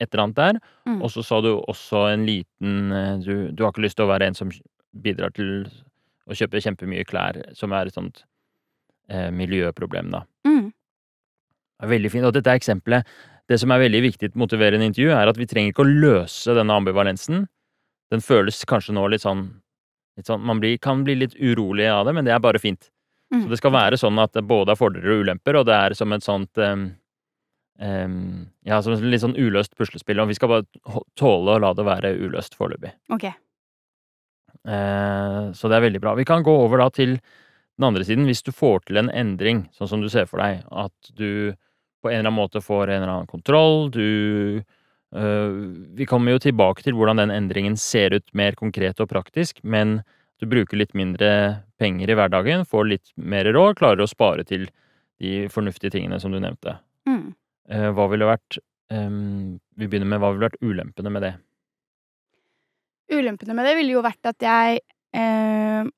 [0.00, 0.60] et eller annet der.
[0.88, 1.02] Mm.
[1.04, 4.12] Og så sa du også en liten eh, du, du har ikke lyst til å
[4.12, 4.48] være en som
[4.96, 5.66] bidrar til
[6.30, 8.22] å kjøpe kjempemye klær, som er et sånt
[9.10, 10.22] eh, miljøproblem, da.
[10.48, 10.70] Mm.
[11.80, 12.28] Det er veldig fint.
[12.28, 13.08] Og dette er eksempelet.
[13.48, 15.82] Det som er veldig viktig til å motivere en intervju, er at vi trenger ikke
[15.86, 17.46] å løse denne ambivalensen.
[18.12, 19.46] Den føles kanskje nå litt sånn,
[20.18, 22.90] litt sånn Man blir, kan bli litt urolig av det, men det er bare fint.
[23.32, 23.44] Mm.
[23.44, 25.94] Så det skal være sånn at det både er fordeler og ulemper, og det er
[25.98, 26.88] som et sånt um,
[27.78, 28.16] um,
[28.66, 31.86] Ja, som et litt sånn uløst puslespill, og vi skal bare tåle å la det
[31.86, 32.92] være uløst foreløpig.
[33.14, 33.30] Ok.
[34.66, 36.14] Uh, så det er veldig bra.
[36.18, 37.16] Vi kan gå over da til
[37.80, 38.26] den andre siden.
[38.28, 41.54] Hvis du får til en endring, sånn som du ser for deg, at du
[42.02, 44.62] på en eller annen måte får en eller annen kontroll, du
[45.14, 45.50] øh,
[45.98, 50.00] Vi kommer jo tilbake til hvordan den endringen ser ut mer konkret og praktisk, men
[50.40, 54.70] du bruker litt mindre penger i hverdagen, får litt mer råd, klarer å spare til
[55.20, 56.78] de fornuftige tingene som du nevnte.
[57.08, 57.34] Mm.
[57.70, 58.58] Eh, hva ville vært
[58.92, 61.34] ehm, Vi begynner med hva ville vært ulempene med det?
[63.12, 64.80] Ulempene med det ville jo vært at jeg
[65.16, 65.90] øh,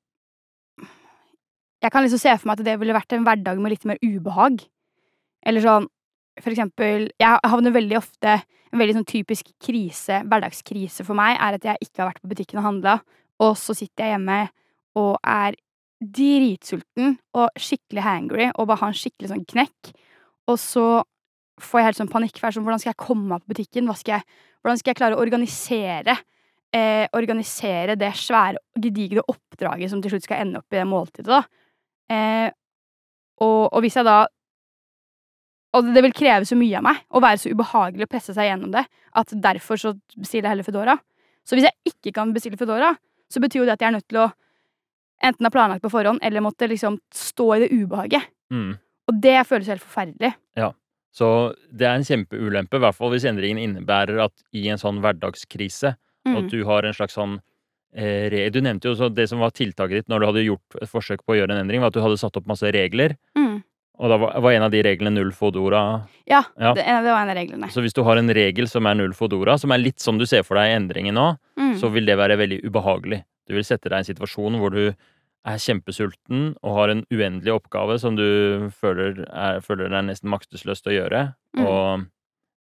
[1.83, 3.99] Jeg kan liksom se for meg at det ville vært en hverdag med litt mer
[4.03, 4.63] ubehag.
[5.45, 5.87] Eller sånn
[6.41, 8.39] For eksempel Jeg havner veldig ofte
[8.73, 12.31] En veldig sånn typisk krise, hverdagskrise for meg, er at jeg ikke har vært på
[12.31, 12.95] butikken og handla,
[13.45, 14.37] og så sitter jeg hjemme
[14.97, 15.53] og er
[16.01, 19.91] dritsulten og skikkelig hangry og bare har en skikkelig sånn knekk.
[20.49, 20.87] Og så
[21.61, 22.41] får jeg helt sånn panikk.
[22.41, 23.93] For sånn, hvordan skal jeg komme meg på butikken?
[23.99, 26.17] Skal jeg, hvordan skal jeg klare å organisere
[26.73, 31.29] eh, organisere det svære, gedigne oppdraget som til slutt skal ende opp i det måltidet,
[31.29, 31.43] da.
[32.13, 32.49] Eh,
[33.43, 34.23] og, og hvis jeg da
[35.73, 38.45] Og det vil kreve så mye av meg å være så ubehagelig å presse seg
[38.51, 38.83] gjennom det,
[39.17, 40.97] at derfor så bestiller jeg heller Foodora.
[41.43, 42.91] Så hvis jeg ikke kan bestille Foodora,
[43.31, 44.27] så betyr jo det at jeg er nødt til å
[45.23, 48.25] enten ha planlagt på forhånd, eller måtte liksom stå i det ubehaget.
[48.53, 48.75] Mm.
[49.09, 50.33] Og det føles helt forferdelig.
[50.59, 50.71] Ja.
[51.13, 51.27] Så
[51.71, 55.95] det er en kjempeulempe, i hvert fall hvis endringen innebærer at i en sånn hverdagskrise,
[56.23, 56.37] Mm.
[56.39, 57.33] at du har en slags sånn
[57.93, 60.87] eh, Du nevnte jo så det som var tiltaket ditt når du hadde gjort et
[60.87, 63.61] forsøk på å gjøre en endring, var at du hadde satt opp masse regler, Mm.
[63.99, 65.81] Og da var, var en av de reglene null Fodora.
[66.27, 66.73] Ja, Ja.
[66.73, 67.69] Det, det var en av reglene.
[67.71, 70.25] Så hvis du har en regel som er null Fodora, som er litt som du
[70.25, 71.27] ser for deg i endringen nå,
[71.59, 71.75] Mm.
[71.79, 73.23] så vil det være veldig ubehagelig.
[73.47, 74.95] Du vil sette deg i en situasjon hvor du
[75.45, 80.81] er kjempesulten og har en uendelig oppgave som du føler, er, føler deg nesten maktesløs
[80.81, 81.65] til å gjøre, Mm.
[81.67, 82.05] og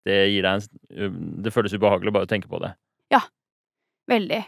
[0.05, 0.65] det gir deg
[0.97, 2.73] en Det føles ubehagelig bare å tenke på det.
[3.11, 3.21] Ja.
[4.09, 4.43] Veldig.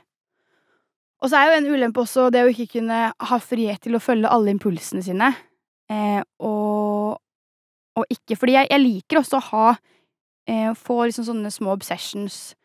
[1.22, 4.02] Og så er jo en ulempe også det å ikke kunne ha frihet til å
[4.04, 5.32] følge alle impulsene sine.
[5.92, 7.18] Eh, og,
[7.96, 9.68] og ikke Fordi jeg, jeg liker også å ha
[10.52, 12.58] eh, Få liksom sånne små obsessions.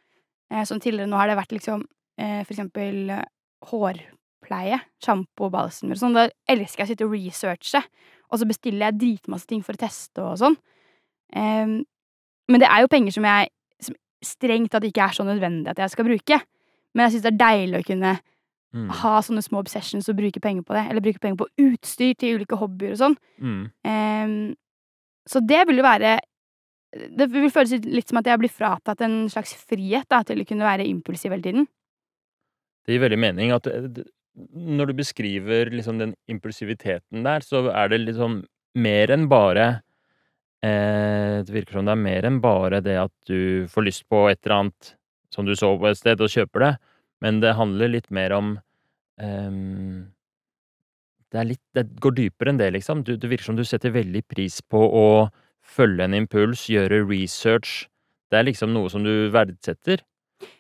[0.51, 1.87] Eh, som tidligere nå har det vært liksom
[2.23, 3.09] for eksempel
[3.67, 4.77] hårpleie.
[5.03, 6.15] Sjampo, balsamer og sånn.
[6.15, 7.81] Da elsker jeg å sitte og researche.
[8.31, 10.57] Og så bestiller jeg dritmasse ting for å teste og sånn.
[11.37, 11.79] Eh,
[12.53, 13.51] men det er jo penger som jeg
[13.83, 16.41] som strengt tatt ikke er så nødvendig at jeg skal bruke.
[16.93, 18.13] Men jeg syns det er deilig å kunne
[18.73, 18.89] Mm.
[19.03, 20.87] ha sånne små obsessions og bruke penger på det.
[20.89, 23.17] Eller bruke penger på utstyr til ulike hobbyer og sånn.
[23.39, 23.65] Mm.
[23.85, 24.55] Um,
[25.29, 26.15] så det vil jo være
[26.93, 30.45] Det vil føles litt som at jeg blir fratatt en slags frihet da, til å
[30.49, 31.69] kunne være impulsiv hele tiden.
[32.85, 34.05] Det gir veldig mening at det-
[34.37, 39.83] når du beskriver liksom den impulsiviteten der, så er det liksom mer enn bare
[40.63, 44.31] eh, det virker som det er mer enn bare det at du får lyst på
[44.31, 44.95] et eller annet
[45.33, 46.73] som du så på et sted, og kjøper det,
[47.23, 48.57] men det handler litt mer om
[49.23, 50.09] um,
[51.33, 53.05] det er litt Det går dypere enn det, liksom.
[53.07, 55.07] Du, det virker som du setter veldig pris på å
[55.65, 57.87] følge en impuls, gjøre research.
[58.29, 60.03] Det er liksom noe som du verdsetter.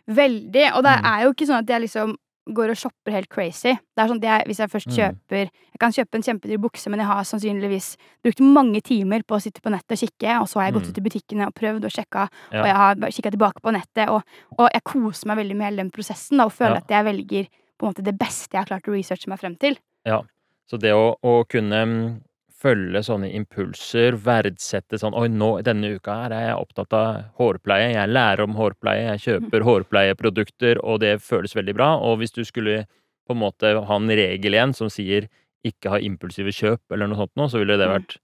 [0.08, 0.68] Veldig.
[0.78, 1.06] Og det Mm.
[1.12, 2.16] er jo ikke sånn at jeg liksom
[2.50, 3.70] går og shopper helt crazy.
[3.94, 4.96] Det er sånn jeg, Hvis jeg først Mm.
[4.96, 9.36] kjøper Jeg kan kjøpe en kjempedyr bukse, men jeg har sannsynligvis brukt mange timer på
[9.36, 10.90] å sitte på nettet og kikke, og så har jeg gått Mm.
[10.90, 12.60] ut i butikkene og prøvd og sjekka, Ja.
[12.60, 14.22] og jeg har kikka tilbake på nettet, og,
[14.58, 16.82] og jeg koser meg veldig med hele den prosessen, da, og føler Ja.
[16.82, 17.46] at jeg velger
[17.78, 19.78] på en måte det beste jeg har klart å researche meg frem til.
[20.04, 20.22] Ja.
[20.70, 22.20] Så det å, å kunne mm,
[22.62, 27.08] følge sånne impulser, verdsette sånn Oi, nå, denne uka her er jeg opptatt av
[27.40, 27.90] hårpleie.
[27.96, 31.90] Jeg lærer om hårpleie, jeg kjøper hårpleieprodukter, og det føles veldig bra.
[32.00, 32.84] Og hvis du skulle
[33.26, 35.28] på en måte ha en regel igjen som sier
[35.66, 37.94] ikke ha impulsive kjøp, eller noe sånt noe, så ville det Mm.
[37.98, 38.16] vært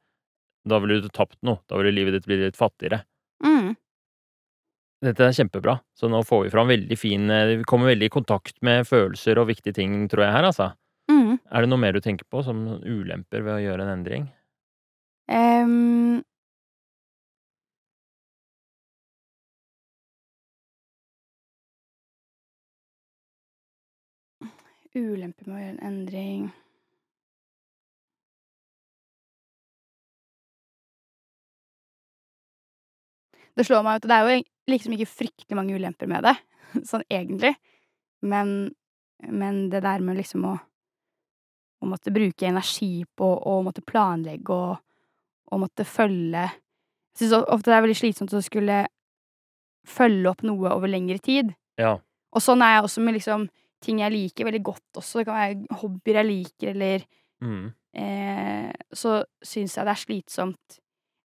[0.69, 1.61] Da ville du tapt noe.
[1.71, 3.05] Da ville livet ditt blitt litt fattigere.
[3.45, 3.77] Mm.
[5.07, 5.79] Dette er kjempebra.
[5.97, 9.39] Så nå får vi fram veldig fin eh, Vi kommer veldig i kontakt med følelser
[9.39, 10.73] og viktige ting, tror jeg, her, altså.
[11.19, 11.39] Mm.
[11.51, 14.29] Er det noe mer du tenker på som ulemper ved å gjøre en endring?
[15.29, 16.23] Um,
[24.95, 26.49] ulemper med å gjøre en endring
[33.59, 36.35] Det slår meg at det er jo liksom ikke fryktelig mange ulemper med det,
[36.87, 37.57] sånn egentlig.
[38.23, 38.71] Men,
[39.27, 40.53] men det der med liksom å,
[41.83, 44.79] å måtte bruke energi på å måtte planlegge og,
[45.53, 48.81] og måtte følge Jeg syns ofte det er veldig slitsomt å skulle
[49.89, 51.55] følge opp noe over lengre tid.
[51.81, 51.97] Ja.
[52.35, 53.47] Og sånn er jeg også med liksom
[53.83, 55.21] ting jeg liker veldig godt også.
[55.23, 57.07] Det kan være hobbyer jeg liker, eller
[57.41, 57.73] Mm.
[57.95, 60.79] eh, Så syns jeg det er slitsomt.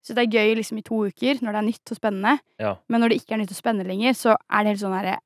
[0.05, 2.39] Så det er gøy liksom i to uker, når det er nytt og spennende.
[2.59, 2.75] Ja.
[2.89, 5.17] Men når det ikke er nytt og spennende lenger, så er det helt sånn herre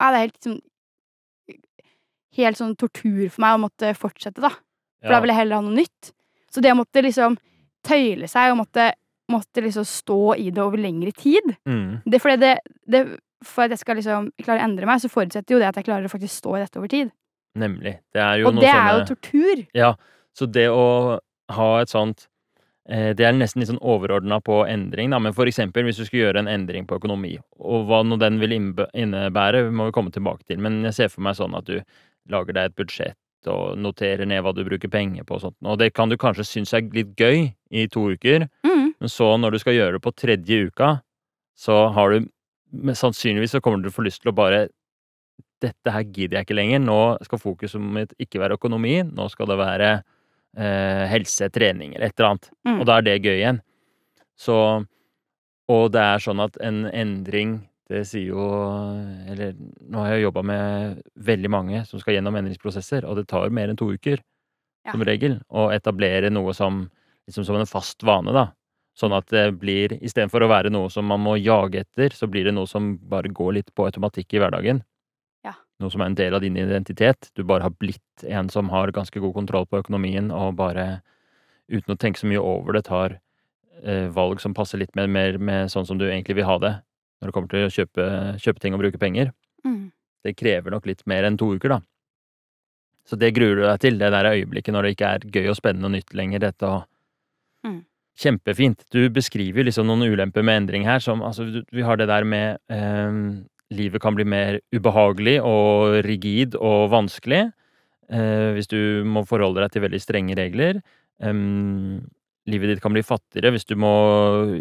[0.00, 0.60] Ja, det er helt sånn
[2.36, 4.50] Helt sånn tortur for meg å måtte fortsette, da.
[5.02, 6.12] For da ville jeg heller ha noe nytt.
[6.50, 7.36] Så det å måtte liksom
[7.86, 8.90] tøyle seg og måtte,
[9.30, 12.02] måtte liksom stå i det over lengre tid Mm.
[12.04, 13.02] det, fordi det, det,
[13.44, 15.84] For at jeg skal liksom klare å endre meg, så forutsetter jo det at jeg
[15.86, 17.12] klarer å faktisk stå i dette over tid.
[17.54, 18.00] Nemlig.
[18.12, 19.62] Det er jo Og noe det er jo tortur.
[19.74, 19.92] Ja.
[20.34, 21.20] Så det å
[21.54, 22.26] ha et sånt
[22.88, 25.18] eh, Det er nesten litt sånn overordna på endring, da.
[25.22, 28.40] Men for eksempel hvis du skulle gjøre en endring på økonomi, og hva nå den
[28.40, 30.58] vil innebære, må vi komme tilbake til.
[30.58, 31.78] Men jeg ser for meg sånn at du
[32.30, 33.16] lager deg et budsjett
[33.48, 35.56] og noterer ned hva du bruker penger på og sånt.
[35.64, 38.94] Og det kan du kanskje synes er litt gøy i to uker, Mm.
[39.00, 41.00] men så når du skal gjøre det på tredje uka,
[41.56, 42.28] så har du
[42.92, 44.68] Sannsynligvis så kommer du til å få lyst til å bare
[45.62, 46.78] Dette her gidder jeg ikke lenger.
[46.84, 49.02] Nå skal fokuset mitt ikke være økonomi.
[49.02, 49.88] Nå skal det være
[50.56, 52.50] eh, helse, trening eller et eller annet.
[52.68, 52.76] Mm.
[52.78, 53.60] Og da er det gøy igjen.
[54.38, 54.86] Så
[55.68, 58.42] Og det er sånn at en endring Det sier jo
[59.32, 60.98] Eller nå har jeg jobba med
[61.28, 64.20] veldig mange som skal gjennom endringsprosesser, og det tar mer enn to uker,
[64.86, 64.92] Ja.
[64.92, 66.90] som regel, å etablere noe som
[67.28, 68.52] liksom som en fast vane, da.
[68.96, 72.44] Sånn at det blir Istedenfor å være noe som man må jage etter, så blir
[72.44, 74.82] det noe som bare går litt på automatikk i hverdagen.
[75.44, 75.52] Ja.
[75.80, 77.30] Noe som er en del av din identitet.
[77.34, 81.02] Du bare har blitt en som har ganske god kontroll på økonomien, og bare,
[81.70, 83.20] uten å tenke så mye over det, tar
[83.84, 86.74] eh, valg som passer litt mer, mer med sånn som du egentlig vil ha det
[87.18, 88.08] når det kommer til å kjøpe,
[88.42, 89.32] kjøpe ting og bruke penger.
[89.66, 89.88] Mm.
[90.24, 91.80] Det krever nok litt mer enn to uker, da.
[93.08, 95.56] Så det gruer du deg til, det der øyeblikket når det ikke er gøy og
[95.56, 96.86] spennende og nytt lenger, dette og
[97.66, 97.82] Mm.
[98.18, 98.84] Kjempefint.
[98.94, 102.58] Du beskriver liksom noen ulemper med endring her, som altså Vi har det der med
[102.70, 107.50] eh, Livet kan bli mer ubehagelig og rigid og vanskelig
[108.08, 110.80] eh, hvis du må forholde deg til veldig strenge regler.
[111.20, 112.00] Em,
[112.48, 113.92] livet ditt kan bli fattigere hvis du må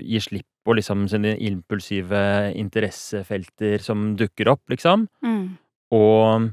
[0.02, 2.20] gi slipp på liksom sine impulsive
[2.60, 5.08] interessefelter som dukker opp, liksom.
[5.24, 5.56] Mm.
[5.96, 6.50] Og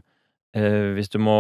[0.55, 1.39] eh, hvis du må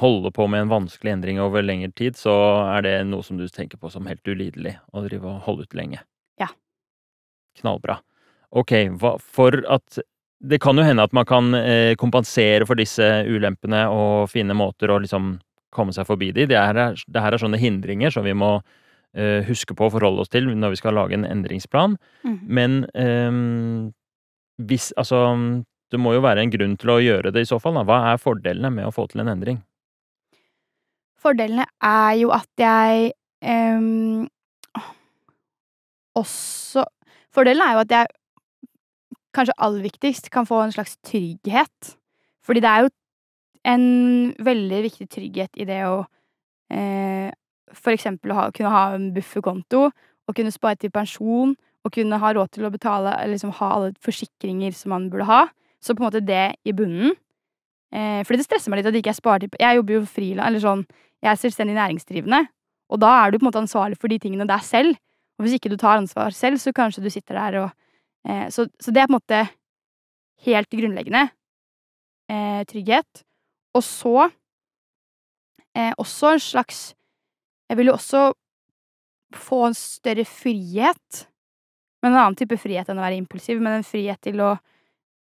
[0.00, 2.34] holde på med en vanskelig endring over lengre tid, så
[2.72, 5.78] er det noe som du tenker på som helt ulidelig å drive og holde ut
[5.78, 6.02] lenge.
[6.40, 6.48] Ja.
[7.60, 8.00] Knallbra.
[8.56, 9.98] Ok, hva, for at
[10.46, 14.92] Det kan jo hende at man kan eh, kompensere for disse ulempene og finne måter
[14.92, 15.38] å liksom
[15.74, 16.46] komme seg forbi de.
[16.50, 19.92] Det, her er, det her er sånne hindringer som vi må uh, huske på å
[19.92, 21.96] forholde oss til når vi skal lage en endringsplan.
[22.26, 22.36] Mm.
[22.46, 23.94] Men um,
[24.56, 25.20] hvis Altså,
[25.92, 27.84] det må jo være en grunn til å gjøre det i så fall, da.
[27.86, 29.60] Hva er fordelene med å få til en endring?
[31.20, 34.26] Fordelene er jo at jeg um,
[36.16, 36.86] også
[37.36, 38.06] Fordelen er jo at jeg
[39.36, 41.96] kanskje aller viktigst kan få en slags trygghet.
[42.46, 42.92] Fordi det er jo
[43.66, 43.86] en
[44.46, 46.04] veldig viktig trygghet i det å
[46.70, 47.30] eh,
[47.74, 49.88] for eksempel ha, kunne ha en bufferkonto
[50.26, 51.54] og kunne spare til pensjon,
[51.86, 55.44] og kunne ha råd til å betale liksom ha alle forsikringer som man burde ha.
[55.78, 57.14] Så på en måte det i bunnen.
[57.94, 60.58] Eh, fordi det stresser meg litt at ikke jeg sparer Jeg jobber jo frilans, eller
[60.58, 60.80] sånn
[61.22, 62.40] Jeg er selvstendig næringsdrivende,
[62.90, 64.98] og da er du på en måte ansvarlig for de tingene der selv.
[65.38, 67.70] Og hvis ikke du tar ansvar selv, så kanskje du sitter der og
[68.26, 69.40] eh, så, så, det er på en måte
[70.46, 71.28] helt grunnleggende.
[72.30, 73.25] Eh, trygghet.
[73.76, 74.14] Og så
[75.76, 76.80] eh, også en slags
[77.70, 78.30] Jeg vil jo også
[79.34, 81.26] få en større frihet.
[82.02, 84.52] Men en annen type frihet enn å være impulsiv, men en frihet til å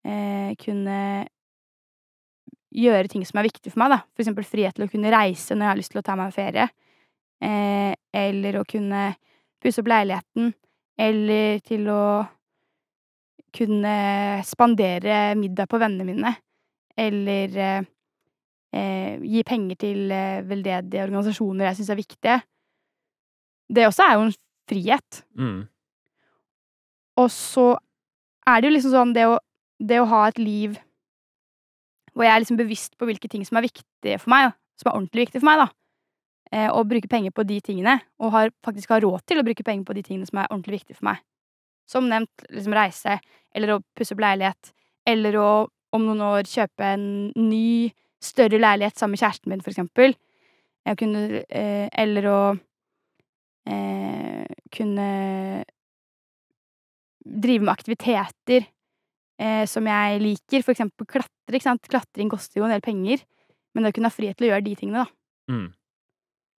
[0.04, 0.98] eh, kunne
[2.74, 4.00] gjøre ting som er viktig for meg, da.
[4.12, 6.28] For eksempel frihet til å kunne reise når jeg har lyst til å ta meg
[6.28, 6.68] en ferie.
[7.44, 7.92] Eh,
[8.24, 9.06] eller å kunne
[9.62, 10.52] pusse opp leiligheten.
[11.00, 12.04] Eller til å
[13.54, 13.96] kunne
[14.46, 16.34] spandere middag på vennene mine.
[16.98, 17.90] Eller eh,
[19.22, 22.40] gi penger til eh, veldedige organisasjoner jeg syns er viktige.
[23.74, 24.34] Det også er jo en
[24.70, 25.20] frihet.
[25.38, 25.60] Mm.
[27.22, 27.68] Og så
[28.48, 29.38] er det jo liksom sånn det å,
[29.78, 30.76] det å ha et liv
[32.14, 34.96] hvor jeg er liksom bevisst på hvilke ting som er viktige for meg, som er
[34.98, 35.68] ordentlig viktige for meg, da.
[36.54, 39.66] Eh, og bruke penger på de tingene, og har, faktisk har råd til å bruke
[39.66, 41.24] penger på de tingene som er ordentlig viktige for meg.
[41.90, 43.18] Som nevnt liksom reise,
[43.54, 44.70] eller å pusse opp leilighet,
[45.10, 45.48] eller å
[45.94, 47.06] om noen år kjøpe en
[47.38, 47.90] ny
[48.24, 50.16] større leilighet sammen med kjæresten min, for eksempel.
[51.00, 52.40] Kunne, eh, eller å
[53.70, 55.08] eh, kunne
[57.24, 58.66] drive med aktiviteter
[59.40, 61.88] eh, som jeg liker, for eksempel klatre, ikke sant.
[61.88, 63.24] Klatring koster jo en del penger,
[63.74, 65.54] men å kunne ha frihet til å gjøre de tingene, da.
[65.54, 65.68] Mm.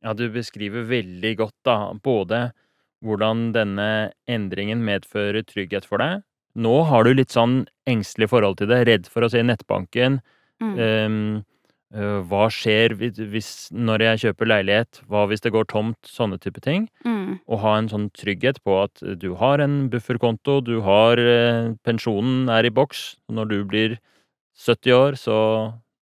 [0.07, 2.49] Ja, du beskriver veldig godt, da, både
[3.05, 6.25] hvordan denne endringen medfører trygghet for deg.
[6.57, 10.21] Nå har du litt sånn engstelig forhold til det, redd for å se nettbanken.
[10.63, 10.77] Mm.
[10.81, 11.19] Um,
[11.95, 15.01] hva skjer hvis, når jeg kjøper leilighet?
[15.07, 15.99] Hva hvis det går tomt?
[16.03, 16.89] Sånne type ting.
[17.07, 17.39] Mm.
[17.47, 22.51] Og ha en sånn trygghet på at du har en bufferkonto, du har uh, Pensjonen
[22.53, 23.15] er i boks.
[23.31, 23.97] Når du blir
[24.67, 25.39] 70 år, så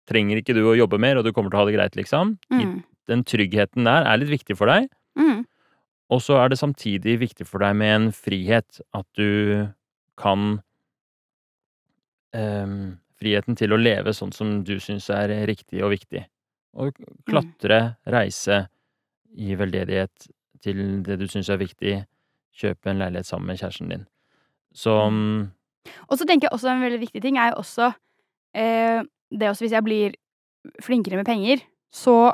[0.09, 2.37] trenger ikke du å jobbe mer, og du kommer til å ha det greit, liksom.
[2.53, 2.83] Mm.
[3.11, 4.89] Den tryggheten der er litt viktig for deg.
[5.21, 5.45] Mm.
[6.13, 8.81] Og så er det samtidig viktig for deg med en frihet.
[8.97, 9.69] At du
[10.21, 10.61] kan
[12.33, 16.25] um, friheten til å leve sånn som du syns er riktig og viktig.
[16.75, 16.97] Og
[17.29, 18.65] klatre, reise
[19.35, 20.29] gi veldedighet
[20.65, 21.99] til det du syns er viktig.
[22.55, 24.07] Kjøpe en leilighet sammen med kjæresten din.
[24.75, 25.51] Så um,
[26.09, 27.93] Og så tenker jeg også en veldig viktig ting er jo også
[28.59, 30.15] eh, det også hvis jeg blir
[30.83, 32.33] flinkere med penger, så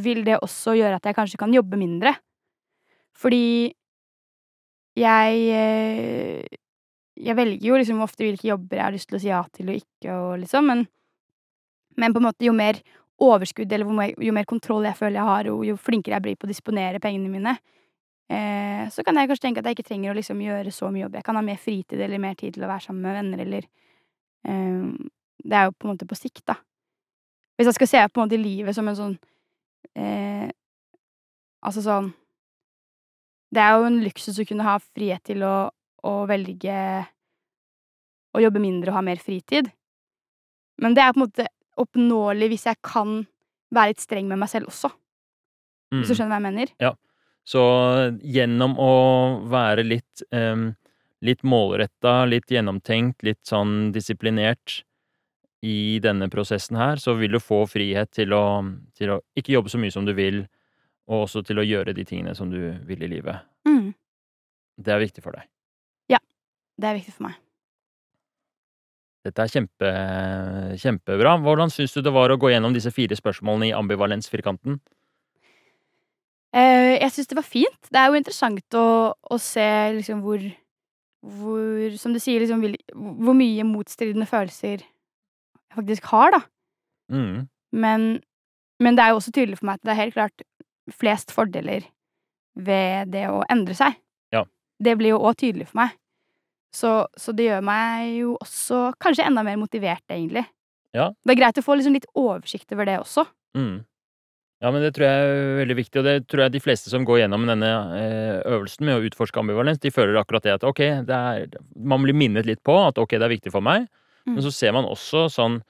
[0.00, 2.14] vil det også gjøre at jeg kanskje kan jobbe mindre.
[3.16, 3.72] Fordi
[4.98, 6.59] jeg eh,
[7.20, 9.70] jeg velger jo liksom ofte hvilke jobber jeg har lyst til å si ja til
[9.72, 10.86] og ikke, og liksom, men,
[12.00, 12.80] men på en måte jo mer
[13.20, 16.48] overskudd eller jo mer kontroll jeg føler jeg har, og jo flinkere jeg blir på
[16.48, 17.56] å disponere pengene mine,
[18.32, 21.04] eh, så kan jeg kanskje tenke at jeg ikke trenger å liksom gjøre så mye
[21.04, 21.18] jobb.
[21.20, 23.68] Jeg kan ha mer fritid eller mer tid til å være sammen med venner, eller
[24.48, 26.56] eh, Det er jo på en måte på sikt, da.
[27.56, 29.18] Hvis jeg skal se på en måte livet som en sånn
[29.92, 30.48] eh,
[31.60, 32.06] Altså sånn
[33.52, 35.54] Det er jo en luksus å kunne ha frihet til å
[36.06, 36.76] å velge
[38.30, 39.70] å jobbe mindre og ha mer fritid.
[40.80, 41.48] Men det er på en måte
[41.80, 43.20] oppnåelig hvis jeg kan
[43.74, 44.90] være litt streng med meg selv også.
[45.92, 46.00] mm.
[46.00, 46.74] Hvis du skjønner hva jeg mener?
[46.82, 46.94] Ja.
[47.46, 47.62] Så
[48.22, 48.92] gjennom å
[49.50, 50.70] være litt um,
[51.20, 54.80] litt målretta, litt gjennomtenkt, litt sånn disiplinert
[55.60, 58.44] i denne prosessen her, så vil du få frihet til å,
[58.96, 60.46] til å ikke jobbe så mye som du vil,
[61.10, 63.44] og også til å gjøre de tingene som du vil i livet.
[63.68, 63.92] Mm.
[64.80, 65.44] Det er viktig for deg.
[66.80, 67.38] Det er viktig for meg.
[69.26, 69.90] Dette er kjempe,
[70.80, 71.34] kjempebra.
[71.44, 74.78] Hvordan syns du det var å gå gjennom disse fire spørsmålene i ambivalensfirkanten?
[76.56, 77.90] Eh, jeg syns det var fint.
[77.92, 79.66] Det er jo interessant å, å se
[79.98, 80.40] liksom hvor,
[81.20, 82.64] hvor Som du sier, liksom
[82.96, 86.40] hvor mye motstridende følelser jeg faktisk har, da.
[87.12, 87.46] Mm.
[87.76, 88.10] Men,
[88.80, 90.46] men det er jo også tydelig for meg at det er helt klart
[90.90, 91.84] flest fordeler
[92.58, 94.00] ved det å endre seg.
[94.34, 94.46] Ja.
[94.80, 95.99] Det blir jo òg tydelig for meg.
[96.74, 100.44] Så, så, det gjør meg jo også kanskje enda mer motivert, egentlig.
[100.94, 101.10] Ja.
[101.24, 103.24] Det er greit å få liksom litt oversikt over det også.
[103.58, 103.80] Mm.
[104.60, 107.04] Ja, men det tror jeg er veldig viktig, og det tror jeg de fleste som
[107.08, 110.82] går gjennom denne eh, øvelsen med å utforske ambivalens, de føler akkurat det at ok,
[111.08, 113.86] det er, man blir minnet litt på at ok, det er viktig for meg,
[114.28, 114.34] mm.
[114.34, 115.62] men så ser man også sånn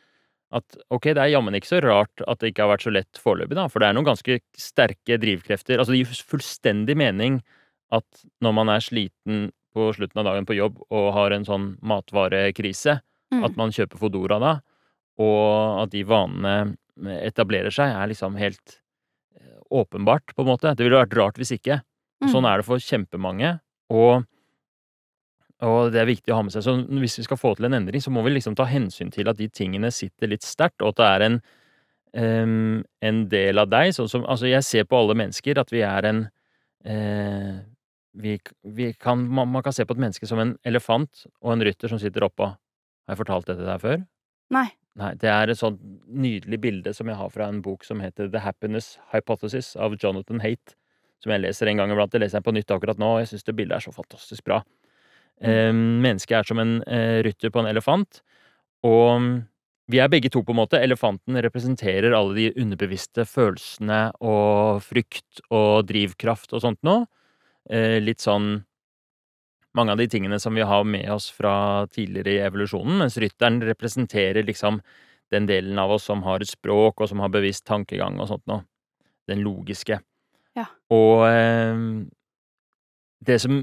[0.51, 3.23] at ok, det er jammen ikke så rart at det ikke har vært så lett
[3.23, 5.79] foreløpig, da, for det er noen ganske sterke drivkrefter.
[5.79, 7.39] Altså, det gir fullstendig mening
[7.95, 11.67] at når man er sliten på slutten av dagen på jobb og har en sånn
[11.87, 12.99] matvarekrise,
[13.35, 13.45] mm.
[13.47, 14.55] at man kjøper Fodora da,
[15.21, 16.57] og at de vanene
[17.21, 18.81] etablerer seg, er liksom helt
[19.37, 20.75] eh, åpenbart, på en måte.
[20.77, 21.81] Det ville vært rart hvis ikke.
[22.21, 22.33] Mm.
[22.33, 23.57] Sånn er det for kjempemange.
[23.95, 24.27] Og
[25.61, 26.65] og det er viktig å ha med seg.
[26.65, 29.29] Så hvis vi skal få til en endring, så må vi liksom ta hensyn til
[29.29, 31.37] at de tingene sitter litt sterkt, og at det er en
[32.17, 35.83] um, en del av deg, sånn som Altså, jeg ser på alle mennesker at vi
[35.87, 36.23] er en
[36.85, 37.61] eh,
[38.13, 41.65] vi, vi kan man, man kan se på et menneske som en elefant og en
[41.67, 42.51] rytter som sitter oppå.
[42.51, 44.03] Har jeg fortalt dette der før?
[44.55, 44.67] Nei.
[44.99, 45.79] Nei, det er et sånt
[46.11, 50.43] nydelig bilde som jeg har fra en bok som heter The Happiness Hypothesis av Jonathan
[50.43, 50.75] Haight,
[51.23, 52.11] som jeg leser en gang iblant.
[52.11, 54.45] Det leser jeg på nytt akkurat nå, og jeg syns det bildet er så fantastisk
[54.49, 54.59] bra.
[55.41, 58.21] Eh, mennesket er som en eh, rytter på en elefant,
[58.85, 59.47] og
[59.91, 60.79] vi er begge to, på en måte.
[60.79, 67.07] Elefanten representerer alle de underbevisste følelsene og frykt og drivkraft og sånt noe.
[67.71, 68.65] Eh, litt sånn
[69.79, 73.61] mange av de tingene som vi har med oss fra tidligere i evolusjonen, mens rytteren
[73.63, 74.81] representerer liksom
[75.31, 78.47] den delen av oss som har et språk, og som har bevisst tankegang og sånt
[78.51, 78.65] noe.
[79.31, 80.01] Den logiske.
[80.59, 80.67] Ja.
[80.91, 81.85] Og eh,
[83.23, 83.63] det som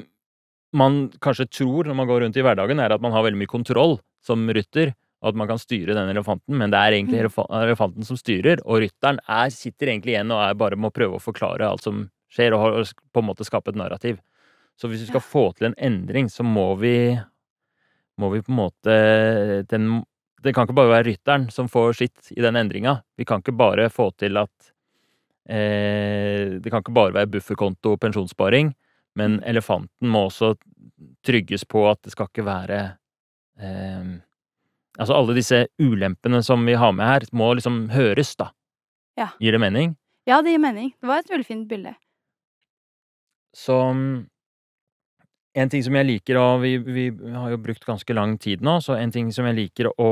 [0.77, 3.51] man kanskje tror når man går rundt i hverdagen, er at man har veldig mye
[3.51, 4.93] kontroll som rytter,
[5.23, 7.47] og at man kan styre den elefanten, men det er egentlig Mm.
[7.63, 11.17] elefanten som styrer, og rytteren er, sitter egentlig igjen og er bare med å prøve
[11.17, 14.19] å forklare alt som skjer, og på en måte skape et narrativ.
[14.77, 17.17] Så hvis vi skal få til en endring, så må vi
[18.17, 18.93] må vi på en måte
[19.69, 20.03] den,
[20.41, 23.01] Det kan ikke bare være rytteren som får sitt i den endringa.
[23.17, 24.71] Vi kan ikke bare få til at
[25.49, 28.73] eh, Det kan ikke bare være bufferkonto og pensjonssparing,
[29.15, 29.43] men Mm.
[29.49, 30.55] elefanten må også
[31.25, 32.97] trygges på at det skal ikke være
[33.59, 34.19] eh,
[34.99, 38.49] Altså alle disse ulempene som vi har med her, må liksom høres, da.
[39.17, 39.27] Ja.
[39.39, 39.95] Gir det mening?
[40.25, 40.93] Ja, det gir mening.
[40.99, 41.95] Det var et veldig fint bilde.
[43.57, 43.77] Så
[45.57, 48.75] en ting som jeg liker, og vi, vi har jo brukt ganske lang tid nå,
[48.85, 50.09] så en ting som jeg liker å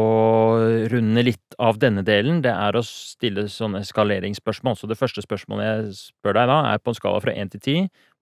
[0.90, 4.80] runde litt av denne delen, det er å stille sånne skaleringsspørsmål.
[4.80, 7.62] Så det første spørsmålet jeg spør deg da, er på en skala fra én til
[7.62, 7.76] ti.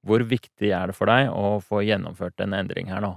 [0.03, 3.13] Hvor viktig er det for deg å få gjennomført en endring her nå?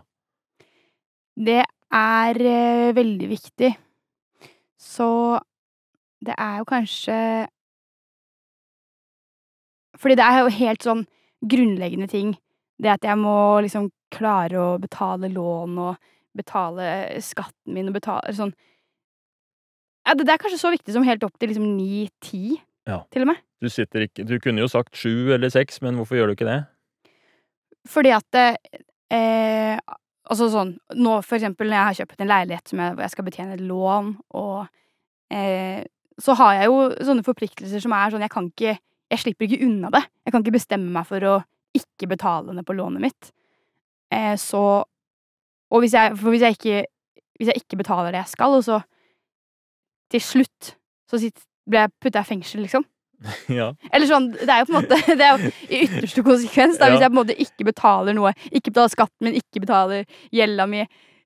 [1.34, 3.72] Det er eh, veldig viktig.
[4.78, 5.08] Så
[6.22, 7.16] det er jo kanskje
[9.96, 11.02] Fordi det er jo helt sånn
[11.44, 12.34] grunnleggende ting.
[12.80, 15.96] Det at jeg må liksom klare å betale lån og
[16.36, 16.86] betale
[17.24, 18.52] skatten min og betale sånn
[20.06, 23.00] ja, det, er kanskje så viktig som helt opp til liksom ni-ti, Ja.
[23.10, 23.40] til og med.
[23.58, 26.46] Du sitter ikke Du kunne jo sagt sju eller seks, men hvorfor gjør du ikke
[26.46, 26.60] det?
[27.90, 28.38] Fordi at
[29.10, 29.78] eh,
[30.26, 33.14] Altså sånn Nå for eksempel når jeg har kjøpt en leilighet som jeg, hvor jeg
[33.14, 34.66] skal betjene et lån, og
[35.34, 35.82] eh,
[36.22, 36.78] så har jeg jo
[37.08, 38.76] sånne forpliktelser som er sånn Jeg kan ikke
[39.12, 40.02] Jeg slipper ikke unna det.
[40.26, 41.36] Jeg kan ikke bestemme meg for å
[41.76, 43.30] ikke betale ned på lånet mitt.
[44.12, 44.84] Eh, så
[45.70, 46.84] Og hvis jeg For hvis jeg ikke
[47.40, 48.80] Hvis jeg ikke betaler det jeg skal, og så
[50.14, 50.76] til slutt
[51.10, 51.18] så
[51.66, 52.84] blir jeg putta i fengsel, liksom.
[53.58, 53.72] ja.
[53.90, 56.86] Eller sånn, det er jo på en måte Det er jo i ytterste konsekvens, da,
[56.86, 56.94] Ja.
[56.94, 58.30] hvis jeg på en måte ikke betaler noe.
[58.52, 60.84] Ikke betaler skatten min, ikke betaler gjelda mi.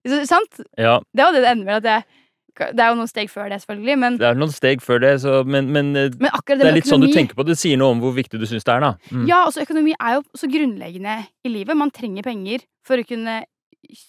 [0.09, 0.63] Så, sant?
[0.81, 0.95] ja.
[1.13, 1.85] Det var det det ender med.
[1.85, 2.20] At jeg,
[2.59, 5.13] det er jo noen steg før det, selvfølgelig, men, Det er noen steg før det,
[5.23, 7.57] så Men, men eh, men det det er litt sånn du tenker på det.
[7.61, 8.93] Sier noe om hvor viktig du syns det er, da.
[9.11, 9.25] Mm.
[9.31, 11.79] Ja, altså økonomi er jo så grunnleggende i livet.
[11.79, 13.43] Man trenger penger for å kunne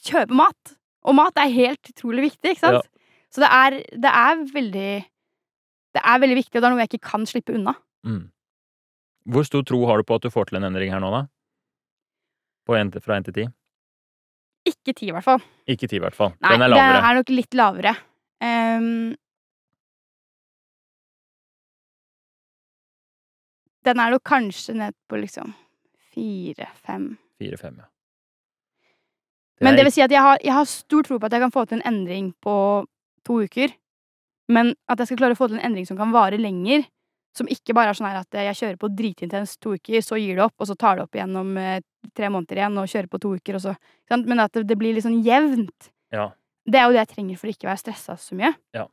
[0.07, 0.75] kjøpe mat.
[1.07, 2.91] Og mat er helt utrolig viktig, ikke sant?
[3.31, 4.89] Så det er, det er veldig
[5.95, 7.73] Det er veldig viktig, og det er noe jeg ikke kan slippe unna.
[8.07, 8.29] Mm.
[9.31, 11.25] Hvor stor tro har du på at du får til en endring her nå, da?
[12.65, 13.47] På en, fra én til ti?
[14.69, 15.41] Ikke ti, i hvert fall.
[15.69, 16.31] Ikke ti, i hvert fall.
[16.39, 17.95] Nei, Den er det er nok litt lavere.
[18.41, 19.15] Ehm,
[23.85, 25.53] den er nok kanskje ned på liksom
[26.13, 27.15] fire-fem.
[27.41, 27.87] Fire-fem, ja.
[29.61, 31.43] Men er det vil si at jeg har, jeg har stor tro på at jeg
[31.43, 32.55] kan få til en endring på
[33.27, 33.75] to uker.
[34.51, 36.87] Men at jeg skal klare å få til en endring som kan vare lenger.
[37.37, 40.43] Som ikke bare er sånn at jeg kjører på dritintenst to uker, så gir det
[40.43, 41.79] opp, og så tar det opp igjen om eh,
[42.17, 43.75] tre måneder igjen, og kjører på to uker, og så
[44.09, 44.27] sant?
[44.27, 45.87] Men at det, det blir litt sånn jevnt.
[46.11, 46.25] Ja.
[46.69, 48.51] Det er jo det jeg trenger for å ikke være stressa så mye.
[48.77, 48.85] Ja.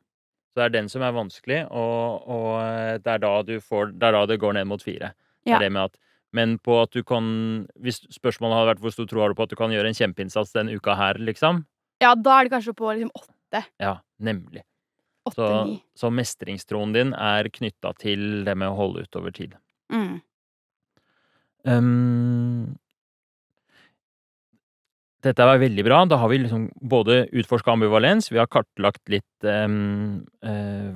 [0.49, 3.93] Så det er den som er vanskelig, og, og eh, det, er da du får,
[4.01, 5.13] det er da det går ned mot fire.
[5.45, 5.57] Det Ja.
[5.59, 5.99] er det med at,
[6.33, 9.47] men på at du kan Hvis spørsmålet hadde vært hvor stor tro har du på
[9.47, 11.63] at du kan gjøre en kjempeinnsats den uka her, liksom?
[12.03, 13.63] Ja, da er det kanskje på liksom åtte.
[13.81, 14.65] Ja, nemlig.
[15.35, 15.47] Så,
[15.97, 19.57] så mestringstroen din er knytta til det med å holde ut over tid.
[19.93, 20.21] Mm.
[21.69, 22.79] Um,
[25.23, 26.05] dette var veldig bra.
[26.07, 30.91] Da har vi liksom både utforska ambivalens, vi har kartlagt litt um, uh,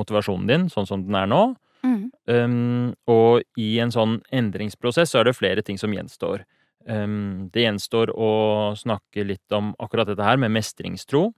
[0.00, 1.42] motivasjonen din, sånn som den er nå.
[1.86, 2.00] Mm.
[2.28, 6.42] Um, og i en sånn endringsprosess så er det flere ting som gjenstår.
[6.88, 8.30] Um, det gjenstår å
[8.76, 11.30] snakke litt om akkurat dette her med mestringstro.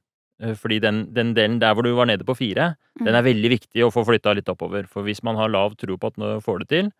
[0.42, 3.06] eh, Fordi den, den delen der hvor du var nede på fire, Mm.
[3.06, 4.84] den er veldig viktig å få flytta litt oppover.
[4.86, 6.90] For hvis man har lav tro på at nå får det til,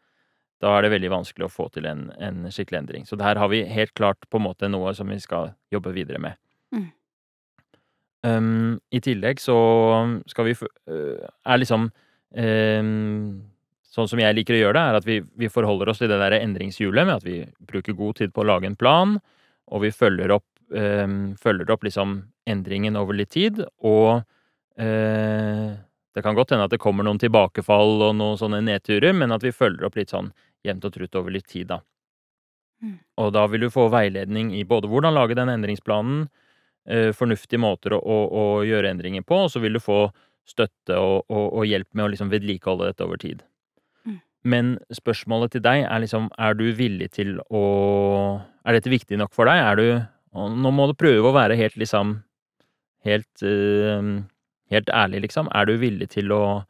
[0.62, 3.06] da er det veldig vanskelig å få til en, en skikkelig endring.
[3.06, 6.22] Så her har vi helt klart på en måte noe som vi skal jobbe videre
[6.22, 6.38] med.
[6.74, 6.88] Mm.
[8.22, 9.56] Um, I tillegg så
[10.30, 13.40] skal vi uh, Er liksom um,
[13.92, 16.20] Sånn som jeg liker å gjøre det, er at vi, vi forholder oss til det
[16.22, 19.18] der endringshjulet med at vi bruker god tid på å lage en plan,
[19.68, 22.14] og vi følger opp, um, følger opp liksom
[22.48, 24.22] endringen over litt tid, og
[24.80, 25.66] uh,
[26.16, 29.44] det kan godt hende at det kommer noen tilbakefall og noen sånne nedturer, men at
[29.44, 30.32] vi følger opp litt sånn
[30.66, 31.80] jevnt og trutt over litt tid, da.
[32.82, 32.98] Mm.
[33.22, 36.26] Og da vil du få veiledning i både hvordan lage den endringsplanen,
[36.90, 40.04] eh, fornuftige måter å, å, å, gjøre endringer på, og så vil du få
[40.48, 43.44] støtte og, og, og hjelp med å liksom vedlikeholde dette over tid.
[44.06, 44.18] Mm.
[44.42, 47.62] Men spørsmålet til deg er liksom, er du villig til å
[48.62, 49.58] Er dette viktig nok for deg?
[49.58, 49.86] Er du
[50.32, 52.16] Nå må du prøve å være helt liksom
[53.04, 54.22] Helt uh,
[54.72, 55.50] Helt ærlig, liksom.
[55.52, 56.62] Er du villig til å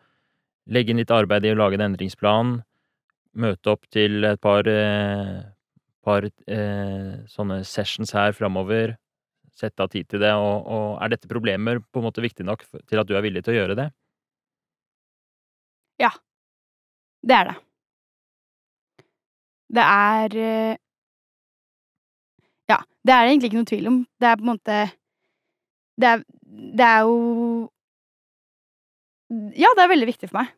[0.73, 2.57] legge inn litt arbeid i å lage en endringsplan?
[3.33, 5.41] Møte opp til et par, eh,
[6.05, 8.97] par eh, sånne sessions her framover?
[9.57, 10.33] Sette av tid til det?
[10.37, 13.45] Og, og, er dette problemer på en måte viktig nok til at du er villig
[13.45, 13.89] til å gjøre det?
[16.03, 16.11] Ja.
[17.23, 17.59] Det er det.
[19.73, 20.77] Det er eh,
[22.69, 24.01] Ja, det er det egentlig ikke noe tvil om.
[24.21, 24.81] Det er på en måte
[26.01, 26.25] Det er,
[26.81, 27.17] det er jo
[29.57, 30.53] Ja, det er veldig viktig for meg.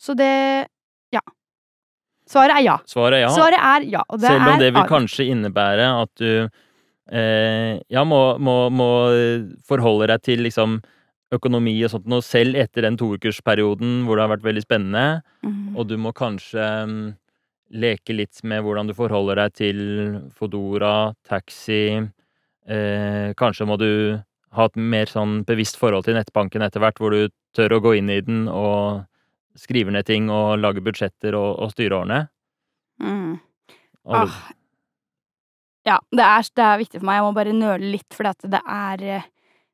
[0.00, 0.32] Så det
[1.14, 1.22] Ja.
[2.30, 2.78] Svaret er ja.
[2.86, 3.34] Svaret er ja.
[3.34, 6.32] Svaret er ja, Selv om det vil kanskje innebære at du
[7.10, 8.90] eh, ja, må, må, må
[9.66, 10.78] forholde deg til liksom
[11.34, 15.22] økonomi og sånt noe selv etter den toukersperioden hvor det har vært veldig spennende.
[15.46, 15.76] mm.
[15.78, 17.04] Og du må kanskje mm,
[17.82, 19.82] leke litt med hvordan du forholder deg til
[20.34, 22.00] Fodora, taxi.
[22.66, 23.90] Eh, kanskje må du
[24.56, 27.96] ha et mer sånn bevisst forhold til nettbanken etter hvert, hvor du tør å gå
[28.00, 29.06] inn i den og
[29.58, 32.20] skriver ned ting og lager budsjetter og, og styre årene.
[33.02, 33.38] Mm.
[34.10, 34.38] Ah.
[35.88, 37.18] Ja, det er, det er viktig for meg.
[37.18, 39.28] Jeg må bare nøle litt, for det er eh,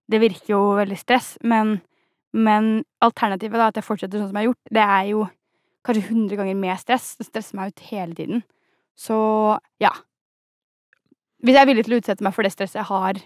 [0.06, 1.80] Det virker jo veldig stress, men,
[2.30, 5.24] men alternativet, da, at jeg fortsetter sånn som jeg har gjort, det er jo
[5.86, 7.16] kanskje 100 ganger mer stress.
[7.18, 8.44] Det stresser meg ut hele tiden.
[8.98, 9.16] Så
[9.82, 9.90] ja.
[11.42, 13.18] Hvis jeg er villig til å utsette meg for det stresset jeg har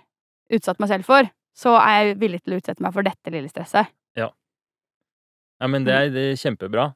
[0.57, 3.53] utsatt meg selv for, så er jeg villig til å utsette meg for dette lille
[3.53, 3.93] stresset.
[4.19, 4.31] Ja,
[5.69, 6.87] men det er, det er kjempebra.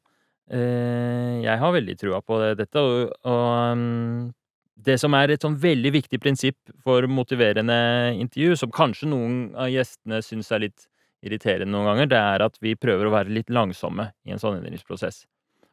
[0.53, 4.33] Eh, jeg har veldig trua på det, dette, og, og um,
[4.75, 7.77] det som er et sånn veldig viktig prinsipp for motiverende
[8.21, 10.89] intervju, som kanskje noen av gjestene syns er litt
[11.25, 14.59] irriterende noen ganger, det er at vi prøver å være litt langsomme i en sånn
[14.59, 15.23] endringsprosess.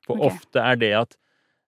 [0.07, 0.31] For okay.
[0.31, 1.11] ofte er det at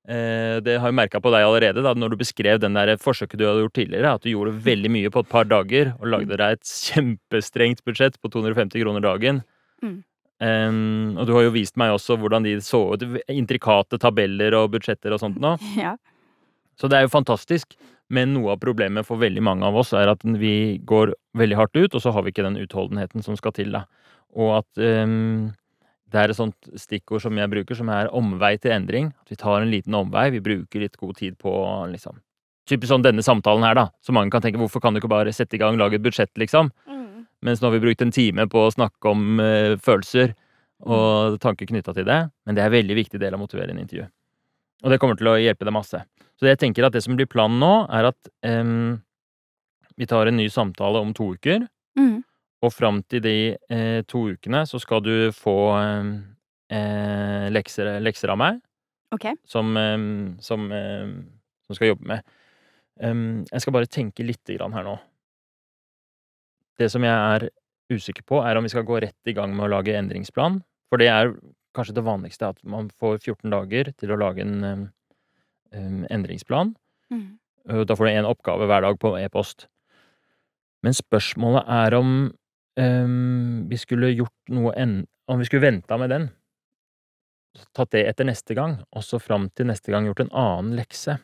[0.10, 3.38] eh, Det har jeg merka på deg allerede, da, når du beskrev den der forsøket
[3.42, 6.40] du hadde gjort tidligere, at du gjorde veldig mye på et par dager og lagde
[6.40, 9.44] deg et kjempestrengt budsjett på 250 kroner dagen.
[9.84, 10.00] Mm.
[10.42, 13.06] Em, og du har jo vist meg også hvordan de så ut.
[13.32, 15.56] Intrikate tabeller og budsjetter og sånt nå.
[15.80, 15.96] Ja.
[16.80, 17.76] Så det er jo fantastisk.
[18.14, 21.78] Men noe av problemet for veldig mange av oss er at vi går veldig hardt
[21.78, 23.72] ut, og så har vi ikke den utholdenheten som skal til.
[23.74, 23.86] da.
[24.34, 25.54] Og at um,
[26.14, 29.10] det er et sånt stikkord som jeg bruker, som er omvei til endring.
[29.24, 30.28] At vi tar en liten omvei.
[30.36, 31.54] Vi bruker litt god tid på
[31.94, 32.22] liksom
[32.64, 33.90] Typisk sånn denne samtalen her, da.
[34.00, 36.32] Så mange kan tenke hvorfor kan du ikke bare sette i gang, lage et budsjett,
[36.40, 36.70] liksom.
[37.44, 37.50] Mm.
[37.50, 40.34] Mens nå har vi brukt en time på å snakke om uh, følelser
[40.84, 42.20] og tanker knytta til det.
[42.44, 44.08] Men det er en veldig viktig del av å motivere en intervju.
[44.84, 46.02] Og det kommer til å hjelpe deg masse.
[46.40, 48.98] Så jeg tenker at det som blir planen nå, er at um,
[49.96, 51.64] vi tar en ny samtale om to uker.
[52.00, 52.18] Mm.
[52.64, 58.40] Og fram til de eh, to ukene så skal du få eh, lekser, lekser av
[58.40, 58.62] meg
[59.14, 59.28] Ok.
[59.46, 60.06] som, em,
[60.42, 60.64] som,
[61.68, 62.24] som skal jobbe med.
[63.04, 64.96] Um, jeg skal bare tenke lite grann her nå.
[66.80, 67.50] Det som jeg er
[67.94, 70.62] usikker på, er om vi skal gå rett i gang med å lage endringsplan.
[70.90, 71.34] For det er
[71.74, 74.64] kanskje det vanligste, at man får 14 dager til å lage en
[75.74, 76.76] em, endringsplan.
[77.14, 77.28] Mm.
[77.88, 79.68] Da får du én oppgave hver dag på e-post.
[80.84, 82.14] Men spørsmålet er om
[82.80, 86.26] um, vi skulle gjort noe en, Om vi skulle venta med den.
[87.72, 91.16] Tatt det etter neste gang, og så fram til neste gang gjort en annen lekse.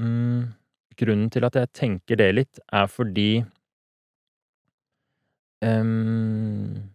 [0.00, 0.50] Mm,
[1.00, 3.44] grunnen til at jeg tenker det litt, er fordi
[5.64, 6.92] um,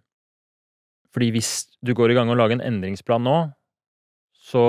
[1.11, 1.51] Fordi hvis
[1.83, 3.37] du går i gang og lager en endringsplan nå,
[4.41, 4.63] så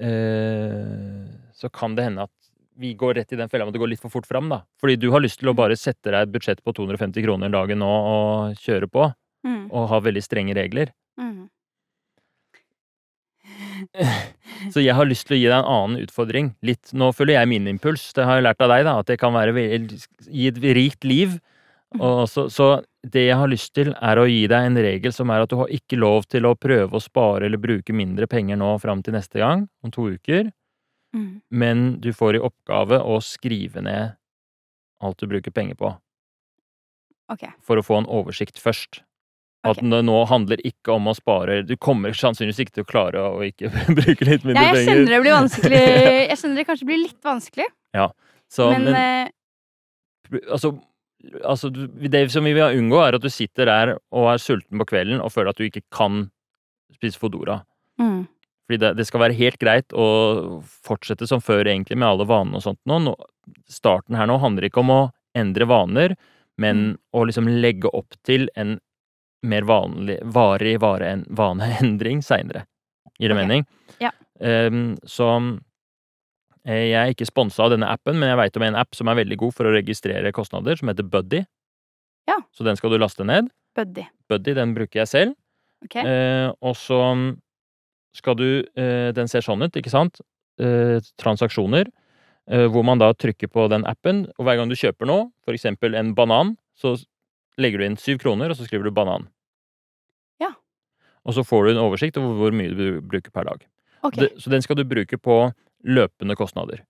[0.00, 1.24] eh,
[1.54, 2.34] Så kan det hende at
[2.78, 4.60] vi går rett i den fella med at det går litt for fort fram, da.
[4.78, 7.80] Fordi du har lyst til å bare sette deg et budsjett på 250 kroner dagen
[7.82, 9.08] nå og kjøre på,
[9.46, 9.68] Mm.
[9.70, 10.90] og ha veldig strenge regler.
[11.18, 11.48] Mm.
[14.72, 16.54] Så jeg har lyst til å gi deg en annen utfordring.
[16.62, 18.12] Litt, nå følger jeg min impuls.
[18.16, 18.98] Det har jeg lært av deg, da.
[19.00, 21.38] At det kan være gi et rikt liv.
[21.96, 25.30] Og så, så det jeg har lyst til, er å gi deg en regel som
[25.32, 28.58] er at du har ikke lov til å prøve å spare eller bruke mindre penger
[28.60, 30.52] nå fram til neste gang, om to uker,
[31.08, 31.40] Mm.
[31.50, 34.10] men du får i oppgave å skrive ned
[35.00, 35.94] alt du bruker penger på,
[37.32, 37.48] Okay.
[37.64, 39.00] for å få en oversikt først.
[39.66, 43.22] At det nå handler ikke om å spare Du kommer sannsynligvis ikke til å klare
[43.26, 45.08] å ikke bruke litt mindre Ja, jeg penger.
[45.10, 45.80] det blir vanskelig.
[46.30, 47.66] Jeg skjønner det kanskje blir litt vanskelig,
[47.98, 48.06] Ja,
[48.48, 50.38] Så, men, men uh...
[50.54, 50.70] altså,
[51.42, 54.86] altså Det som vi vil unngå, er at du sitter der og er sulten på
[54.94, 56.28] kvelden og føler at du ikke kan
[56.94, 57.60] spise Fodora.
[58.00, 58.22] mm,
[58.68, 62.58] Fordi det, det skal være helt greit å fortsette som før, egentlig, med alle vanene
[62.58, 62.98] og sånt nå.
[63.10, 63.14] nå.
[63.70, 65.00] Starten her nå handler ikke om å
[65.36, 66.14] endre vaner,
[66.58, 66.98] men Mm.
[67.14, 68.78] å liksom legge opp til en
[69.42, 72.64] mer vanlig, varig vare, vaneendring seinere.
[73.18, 73.46] Gir det okay.
[73.46, 73.66] mening?
[74.02, 74.12] Ja.
[74.38, 75.28] Um, så
[76.66, 79.10] eh, jeg er ikke sponsa av denne appen, men jeg veit om en app som
[79.10, 81.42] er veldig god for å registrere kostnader, som heter Buddy.
[82.30, 82.38] Ja.
[82.54, 83.50] Så den skal du laste ned.
[83.74, 84.04] buddy.
[84.28, 85.38] Buddy, den bruker jeg selv.
[85.84, 85.96] Ok?
[86.02, 86.98] Uh, og så
[88.16, 90.20] skal du uh, Den ser sånn ut, ikke sant?
[90.60, 91.90] Uh, transaksjoner.
[92.48, 95.92] Hvor man da trykker på den appen, og hver gang du kjøper noe, for eksempel
[95.92, 96.94] en banan, så
[97.58, 99.26] legger du inn syv kroner, og så skriver du banan.
[100.42, 100.52] Ja.
[101.26, 103.66] Og så får du en oversikt over hvor mye du bruker per dag.
[104.06, 104.20] Ok.
[104.20, 105.40] Det, så den skal du bruke på
[105.88, 106.84] løpende kostnader.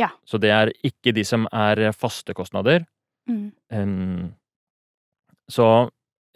[0.00, 0.10] Ja.
[0.24, 2.84] Så det er ikke de som er faste kostnader.
[3.30, 3.50] Mm.
[3.70, 4.28] Um,
[5.50, 5.66] så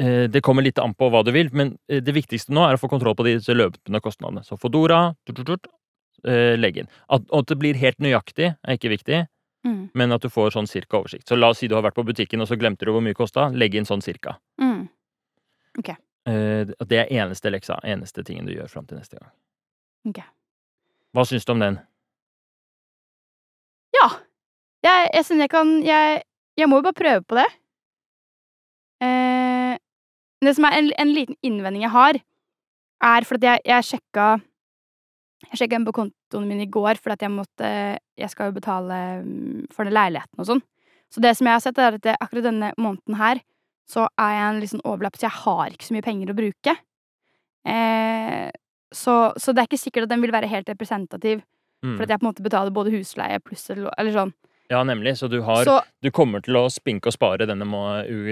[0.01, 2.77] eh, det kommer litt an på hva du vil, men eh, det viktigste nå er
[2.77, 4.45] å få kontroll på disse løpende kostnadene.
[4.47, 5.70] Så Fodora, tut, tut, tut,
[6.27, 6.91] eh, legg inn.
[7.09, 9.25] At, at det blir helt nøyaktig, er ikke viktig,
[9.65, 9.89] Mm.
[9.97, 11.25] men at du får sånn cirka oversikt.
[11.29, 13.15] Så la oss si du har vært på butikken, og så glemte du hvor mye
[13.15, 13.47] det kosta.
[13.49, 14.37] Legg inn sånn cirka.
[14.61, 14.89] Mm.
[15.79, 15.97] Okay.
[16.25, 19.33] at det er eneste leksa, eneste tingen du gjør fram til neste gang.
[20.09, 20.29] Okay.
[21.17, 21.81] Hva syns du om den?
[23.97, 24.07] Ja.
[24.85, 26.23] Jeg, jeg synes jeg kan jeg,
[26.61, 27.47] jeg må jo bare prøve på det.
[29.05, 29.77] Eh,
[30.45, 32.21] det som er en, en liten innvending jeg har,
[33.05, 34.27] er fordi jeg, jeg sjekka
[35.51, 35.93] Jeg sjekka en på
[36.35, 39.95] kontoen min i går for at jeg måtte Jeg skal jo betale mm, for den
[39.95, 40.62] leiligheten og sånn.
[41.11, 43.41] Så det som jeg har sett, er at det, akkurat denne måneden her,
[43.87, 46.74] så er jeg en sånn overlapp, så jeg har ikke så mye penger å bruke.
[47.66, 48.51] Eh,
[48.95, 51.43] så, så det er ikke sikkert at den vil være helt representativ
[51.85, 51.99] Mm.
[51.99, 54.30] for at jeg på en måte betaler både husleie pluss eller, sånn.
[54.72, 55.18] Ja, nemlig.
[55.20, 57.82] Så du har Så Du kommer til å spinke og spare denne må,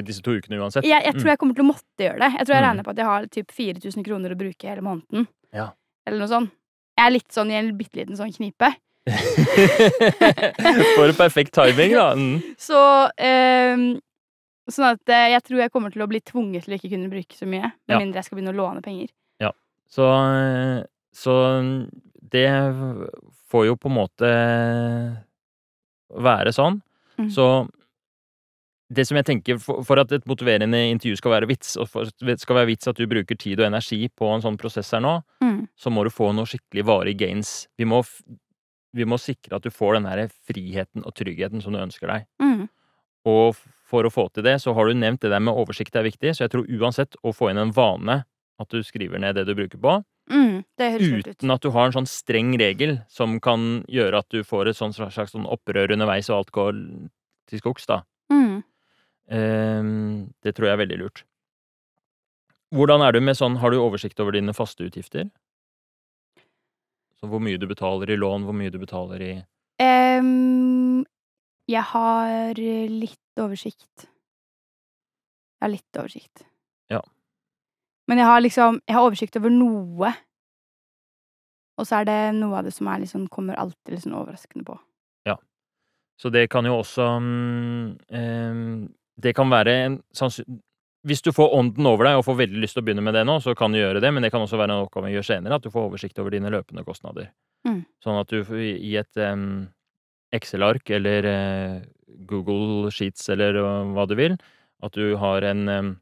[0.06, 0.86] disse to ukene uansett.
[0.88, 2.30] jeg, jeg tror jeg kommer til å måtte gjøre det.
[2.38, 2.68] Jeg tror jeg Mm.
[2.70, 5.28] regner på at jeg har typ 4000 kroner å bruke hele måneden.
[5.52, 5.66] Ja.
[6.06, 6.50] Eller noe sånt.
[7.02, 8.68] Jeg er litt sånn i en bitte liten sånn knipe.
[10.94, 12.12] For perfekt timing, da.
[12.14, 12.36] Mm.
[12.62, 12.78] Så
[13.18, 13.86] ehm,
[14.70, 17.10] Sånn at eh, jeg tror jeg kommer til å bli tvunget til å ikke kunne
[17.10, 17.72] bruke så mye.
[17.90, 17.98] Med Ja.
[17.98, 19.10] mindre jeg skal begynne å låne penger.
[19.92, 20.06] Så,
[21.12, 21.32] så
[22.32, 22.46] det
[23.52, 24.30] får jo på en måte
[26.08, 26.78] være sånn.
[27.20, 27.26] Mm.
[27.34, 27.44] Så
[28.92, 32.04] det som jeg tenker, for, for at et motiverende intervju skal være vits, og for
[32.12, 35.18] skal være vits at du bruker tid og energi på en sånn prosess her nå,
[35.42, 35.66] Mm.
[35.78, 37.66] så må du få noe skikkelig varig gains.
[37.78, 38.02] Vi må,
[38.94, 42.26] vi må sikre at du får den her friheten og tryggheten som du ønsker deg.
[42.42, 42.68] Mm.
[43.26, 43.56] Og
[43.88, 46.34] for å få til det, så har du nevnt det der med oversikt er viktig,
[46.36, 48.24] så jeg tror uansett å få inn en vane
[48.60, 50.62] at du skriver ned det du bruker på, Mm.
[50.78, 54.76] Uten at du har en sånn streng regel som kan gjøre at du får et
[54.78, 56.78] sånt slags sånn opprør underveis og alt går
[57.50, 58.02] til skogs, da.
[58.30, 58.62] Mm.
[59.30, 61.24] Ehm, det tror jeg er veldig lurt.
[62.72, 65.28] Hvordan er du med sånn, har du oversikt over dine faste utgifter?
[67.20, 69.32] Så hvor mye du betaler i lån, hvor mye du betaler i
[69.82, 71.04] um,
[71.70, 74.06] jeg har litt oversikt.
[75.60, 76.44] Jeg har litt oversikt.
[76.90, 77.00] Ja.
[78.10, 80.12] Men jeg har liksom Jeg har oversikt over noe.
[81.78, 84.76] Og så er det noe av det som er liksom, kommer alltid sånn overraskende på.
[85.26, 85.38] Ja.
[86.20, 88.90] Så det kan jo også um, ehm,
[89.20, 89.98] Det kan være en.
[91.02, 93.24] Hvis du får ånden over deg og får veldig lyst til å begynne med det
[93.26, 95.26] nå, så kan du gjøre det, men det kan også være en oppgave å gjøre
[95.26, 97.32] senere, at du får oversikt over dine løpende kostnader.
[97.66, 97.82] Mm.
[98.02, 99.66] Sånn at du i i et um,
[100.32, 101.82] Excel-ark eller uh,
[102.30, 104.38] Google Sheets eller uh, hva du vil,
[104.82, 105.92] at du har en um,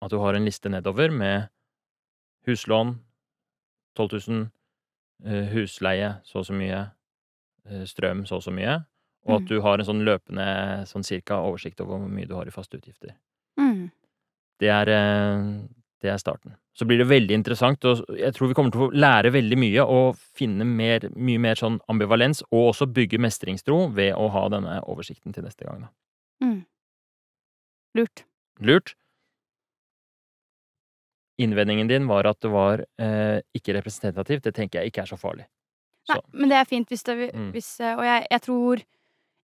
[0.00, 1.50] At du har en liste nedover med
[2.48, 2.94] huslån
[3.98, 4.46] 12 000,
[5.26, 6.78] uh, husleie så og så mye,
[7.68, 8.78] eh, strøm så og så mye,
[9.26, 9.48] og at Mm.
[9.48, 12.76] du har en sånn løpende sånn cirka oversikt over hvor mye du har i faste
[12.78, 13.14] utgifter.
[13.58, 13.90] Mm.
[14.58, 15.68] Det er, eh,
[16.00, 16.56] det er starten.
[16.74, 19.84] Så blir det veldig interessant, og jeg tror vi kommer til å lære veldig mye
[19.86, 24.80] og finne mer, mye mer sånn ambivalens, og også bygge mestringstro ved å ha denne
[24.88, 25.80] oversikten til neste gang.
[25.82, 25.88] Da.
[26.46, 26.64] Mm.
[27.96, 28.24] Lurt.
[28.60, 28.94] Lurt.
[31.40, 34.42] Innvendingen din var at det var eh, ikke representativt.
[34.44, 35.46] Det tenker jeg ikke er så farlig.
[36.10, 37.52] Nei, men det er fint hvis det Mm.
[37.52, 38.82] hvis, eh, Og jeg, jeg tror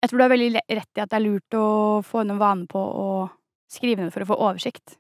[0.06, 1.68] Jeg tror du har veldig rett i at det er lurt å
[2.06, 3.08] få noen vane på å
[3.74, 5.00] skrive ned for å få oversikt.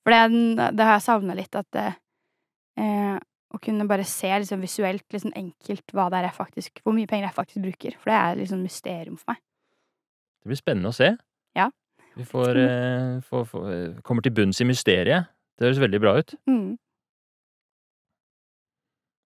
[0.00, 3.18] For det det har jeg savna litt, at eh,
[3.52, 7.10] å kunne bare se liksom visuelt, liksom enkelt, hva det er jeg faktisk hvor mye
[7.10, 7.98] penger jeg faktisk bruker.
[8.00, 9.42] For det er liksom mysterium for meg.
[10.40, 11.12] Det blir spennende å se.
[11.58, 11.68] Ja.
[12.16, 13.68] Vi får, eh, får, får
[14.00, 15.28] kommer til bunns i mysteriet.
[15.60, 16.34] Det høres veldig bra ut.
[16.48, 16.78] Mm.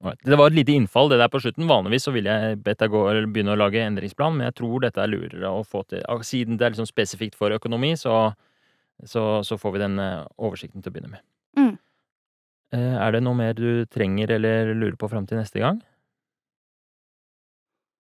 [0.04, 1.68] Det var et lite innfall, det der på slutten.
[1.70, 4.82] Vanligvis så ville jeg bedt deg gå, eller begynne å lage endringsplan, men jeg tror
[4.84, 6.02] dette er lurere å få til.
[6.12, 8.34] Ah, Siden det er liksom spesifikt for økonomi, så,
[9.08, 11.24] så, så får vi den eh, oversikten til å begynne med.
[11.56, 11.72] Mm.
[12.76, 15.80] Eh, Er det noe mer du trenger eller lurer på fram til neste gang?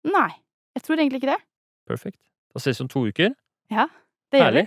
[0.08, 0.30] Nei,
[0.78, 1.42] jeg tror egentlig ikke det.
[1.88, 2.20] Perfekt.
[2.56, 3.32] Da ses vi om to uker.
[3.72, 3.88] Ja,
[4.32, 4.66] Det gjør vi.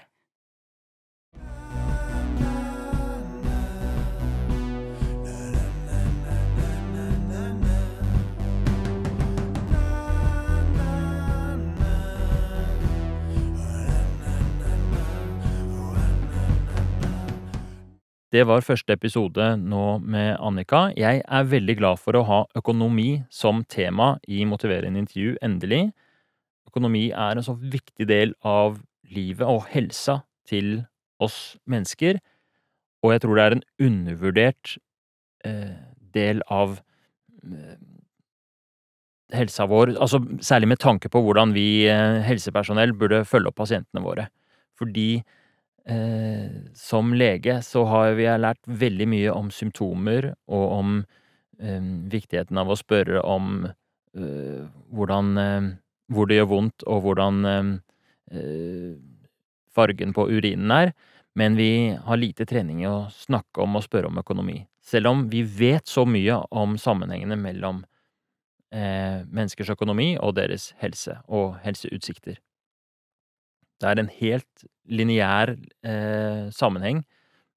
[18.31, 20.93] Det var første episode nå med Annika.
[20.95, 25.89] Jeg er veldig glad for å ha økonomi som tema i Motiverende intervju, endelig.
[26.71, 28.79] Økonomi er en så viktig del av
[29.11, 30.85] livet og helsa til
[31.19, 32.21] oss mennesker,
[33.03, 34.77] og jeg tror det er en undervurdert
[35.51, 35.75] eh,
[36.15, 36.79] del av
[37.43, 37.77] eh,
[39.35, 44.07] helsa vår, altså særlig med tanke på hvordan vi eh, helsepersonell burde følge opp pasientene
[44.07, 44.31] våre.
[44.79, 45.25] Fordi
[46.77, 50.97] som lege så har vi lært veldig mye om symptomer og om
[51.61, 51.81] eh,
[52.13, 55.71] viktigheten av å spørre om eh, hvordan eh,
[56.11, 57.71] hvor det gjør vondt, og hvordan eh,
[58.35, 58.95] eh,
[59.75, 60.93] fargen på urinen er,
[61.39, 64.65] men vi har lite trening i å snakke om og spørre om økonomi.
[64.83, 67.85] Selv om vi vet så mye om sammenhengene mellom
[68.75, 72.41] eh, menneskers økonomi og deres helse og helseutsikter.
[73.81, 77.05] Det er en helt lineær eh, sammenheng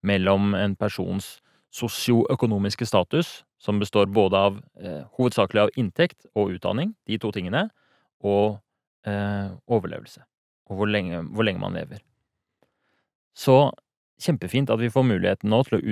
[0.03, 1.37] mellom en persons
[1.73, 7.65] sosioøkonomiske status, som består både av eh, hovedsakelig av inntekt og utdanning, de to tingene,
[8.23, 8.59] og
[9.07, 10.21] eh, overlevelse.
[10.69, 12.03] Og hvor lenge, hvor lenge man lever.
[13.33, 13.71] Så
[14.21, 15.83] kjempefint at vi får muligheten nå til å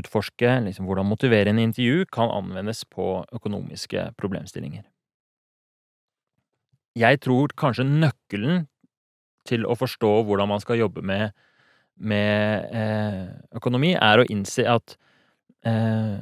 [0.00, 4.86] utforske, liksom, hvordan motiverende intervju kan anvendes på økonomiske problemstillinger.
[6.98, 8.64] Jeg tror kanskje nøkkelen
[9.50, 11.34] til å forstå hvordan man skal jobbe med,
[11.98, 13.24] med eh,
[13.58, 14.96] økonomi, er å innse at
[15.66, 16.20] eh,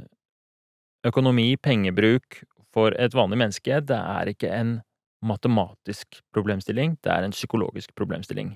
[1.09, 2.43] økonomi, pengebruk,
[2.75, 4.79] for et vanlig menneske, det er ikke en
[5.25, 8.53] matematisk problemstilling, det er en psykologisk problemstilling.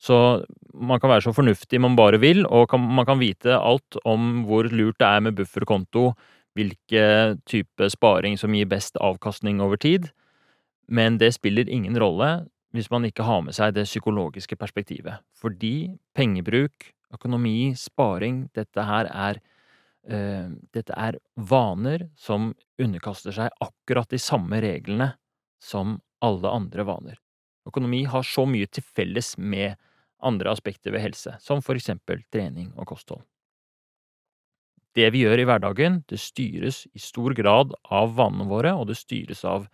[0.00, 0.44] Så
[0.76, 4.44] man kan være så fornuftig man bare vil, og kan, man kan vite alt om
[4.48, 6.10] hvor lurt det er med bufferkonto,
[6.56, 10.08] hvilke type sparing som gir best avkastning over tid,
[10.88, 12.46] men det spiller ingen rolle
[12.76, 15.22] hvis man ikke har med seg det psykologiske perspektivet.
[15.36, 19.40] Fordi pengebruk, økonomi, sparing, dette her er
[20.08, 25.14] eh, Dette er vaner som underkaster seg akkurat de samme reglene
[25.62, 27.16] som alle andre vaner.
[27.66, 29.74] Økonomi har så mye til felles med
[30.22, 33.24] andre aspekter ved helse, som for eksempel trening og kosthold.
[34.96, 38.96] Det vi gjør i hverdagen, det styres i stor grad av vanene våre, og det
[38.96, 39.66] styres av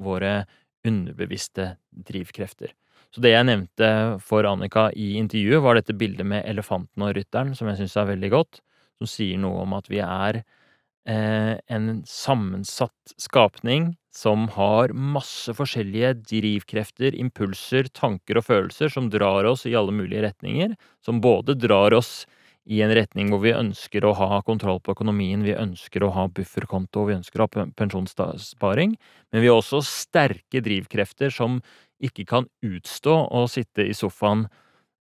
[0.00, 0.46] våre
[0.86, 1.74] underbevisste
[2.06, 2.72] drivkrefter.
[3.14, 3.88] Så det jeg nevnte
[4.26, 8.10] for Annika i intervjuet, var dette bildet med elefanten og rytteren, som jeg syns er
[8.10, 8.58] veldig godt,
[8.98, 16.12] som sier noe om at vi er eh, en sammensatt skapning som har masse forskjellige
[16.30, 21.94] drivkrefter, impulser, tanker og følelser som drar oss i alle mulige retninger, som både drar
[21.94, 22.24] oss
[22.64, 26.26] i en retning hvor vi ønsker å ha kontroll på økonomien, vi ønsker å ha
[26.32, 28.94] bufferkonto, vi ønsker å ha pensjonssparing,
[29.32, 31.60] men vi har også sterke drivkrefter som
[32.04, 34.46] ikke kan utstå å sitte i sofaen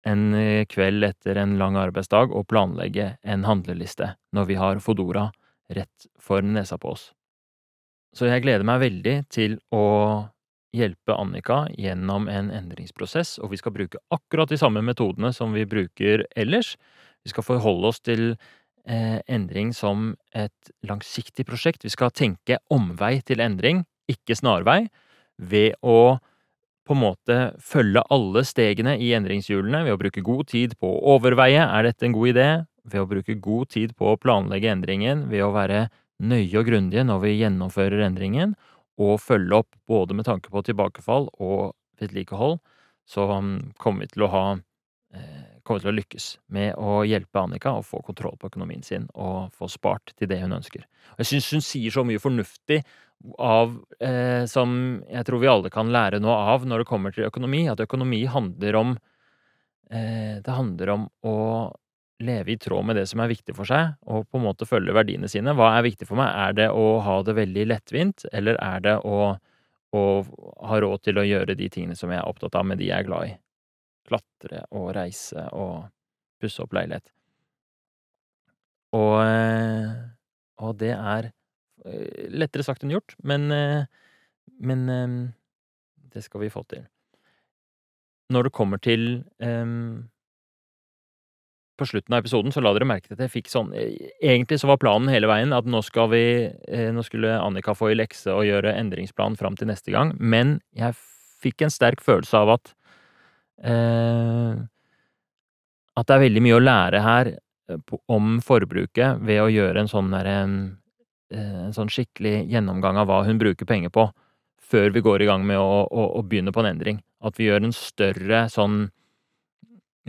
[0.04, 0.34] en
[0.68, 5.30] kveld etter en lang arbeidsdag og planlegge en handleliste når vi har Fodora
[5.74, 7.12] rett for nesa på oss.
[8.14, 9.86] Så jeg gleder meg veldig til å
[10.74, 15.66] hjelpe Annika gjennom en endringsprosess, og vi skal bruke akkurat de samme metodene som vi
[15.70, 16.76] bruker ellers.
[17.24, 21.86] Vi skal forholde oss til eh, endring som et langsiktig prosjekt.
[21.86, 24.86] Vi skal tenke omvei til endring, ikke snarvei,
[25.40, 26.20] ved å
[26.84, 31.16] på en måte følge alle stegene i endringshjulene ved å bruke god tid på å
[31.16, 32.48] overveie er dette en god idé,
[32.84, 35.86] ved å bruke god tid på å planlegge endringen, ved å være
[36.24, 38.58] nøye og grundige når vi gjennomfører endringen,
[39.00, 42.60] og følge opp både med tanke på tilbakefall og vedlikehold,
[43.08, 43.26] så
[43.80, 44.46] kommer vi til å ha
[45.64, 49.54] kommer til å lykkes med å hjelpe Annika å få kontroll på økonomien sin og
[49.56, 50.86] få spart til det hun ønsker.
[51.20, 52.82] Jeg syns hun sier så mye fornuftig
[53.40, 54.76] av eh, som
[55.08, 57.64] jeg tror vi alle kan lære noe av når det kommer til økonomi.
[57.72, 58.98] At økonomi handler om
[59.92, 61.38] eh, Det handler om å
[62.24, 64.96] leve i tråd med det som er viktig for seg, og på en måte følge
[64.96, 65.56] verdiene sine.
[65.58, 66.30] Hva er viktig for meg?
[66.32, 69.34] Er det å ha det veldig lettvint, eller er det å,
[69.92, 70.04] å
[70.70, 73.02] ha råd til å gjøre de tingene som jeg er opptatt av med de jeg
[73.02, 73.36] er glad i?
[74.08, 75.90] Klatre og reise og
[76.44, 77.08] pusse opp leilighet.
[78.94, 79.92] Og, eh,
[80.62, 83.86] og det er eh, lettere sagt enn gjort, men, eh,
[84.62, 84.88] men
[86.14, 86.86] det skal vi få til.
[88.34, 90.06] Når det kommer til um,
[91.78, 94.70] på slutten av episoden så la dere merke til at jeg fikk sånn Egentlig så
[94.70, 96.24] var planen hele veien at nå skal vi
[96.96, 100.96] Nå skulle Annika få i lekse og gjøre endringsplan fram til neste gang, men jeg
[101.44, 102.74] fikk en sterk følelse av at
[105.94, 107.30] At det er veldig mye å lære her
[108.12, 110.56] om forbruket ved å gjøre en sånn der en,
[111.32, 114.08] en sånn skikkelig gjennomgang av hva hun bruker penger på,
[114.74, 117.00] før vi går i gang med å, å, å begynne på en endring.
[117.24, 118.78] At vi gjør en større sånn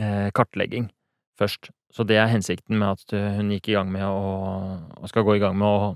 [0.00, 0.88] eh, kartlegging
[1.38, 1.70] først.
[1.94, 4.22] Så det er hensikten med at eh, hun gikk i gang med å
[4.98, 5.92] og skal gå i gang med å,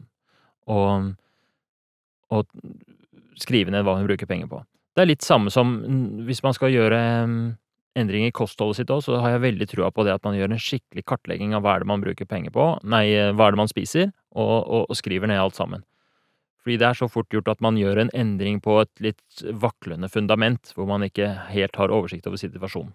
[2.29, 2.43] å
[3.41, 4.61] skrive ned hva hun bruker penger på.
[4.99, 5.77] Det er litt samme som
[6.27, 6.99] hvis man skal gjøre
[7.99, 10.51] endringer i kostholdet sitt òg, så har jeg veldig trua på det at man gjør
[10.55, 13.63] en skikkelig kartlegging av hva er det man bruker penger på, nei, hva er det
[13.63, 15.85] man spiser, og, og, og skriver ned alt sammen.
[16.63, 20.11] Fordi det er så fort gjort at man gjør en endring på et litt vaklende
[20.13, 22.91] fundament, hvor man ikke helt har oversikt over situasjonen.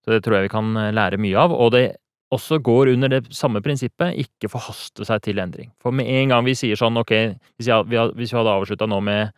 [0.00, 1.52] Så det tror jeg vi kan eh, lære mye av.
[1.52, 1.84] Og det
[2.32, 5.74] også går under det samme prinsippet, ikke forhaste seg til endring.
[5.82, 7.12] For med en gang vi sier sånn, ok,
[7.58, 7.84] hvis, jeg,
[8.16, 9.34] hvis vi hadde avslutta nå med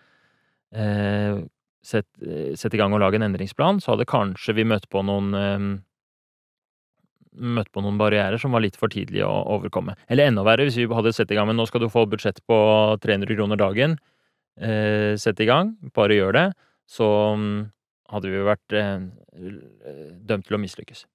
[0.77, 1.41] eh,
[1.83, 5.35] sett, eh, i gang og lage en endringsplan, så hadde kanskje vi møtt på noen
[5.35, 5.67] eh,
[7.33, 9.95] møtt på noen barrierer som var litt for tidlig å overkomme.
[10.13, 12.43] Eller enda verre, hvis vi hadde sett i gang med nå skal du få budsjett
[12.49, 12.59] på
[13.03, 13.97] 300 kroner dagen,
[14.61, 16.47] eh, sett i gang, bare gjør det,
[16.89, 17.09] så
[17.39, 17.57] mm,
[18.13, 19.09] hadde vi jo vært eh,
[20.29, 21.07] dømt til å mislykkes.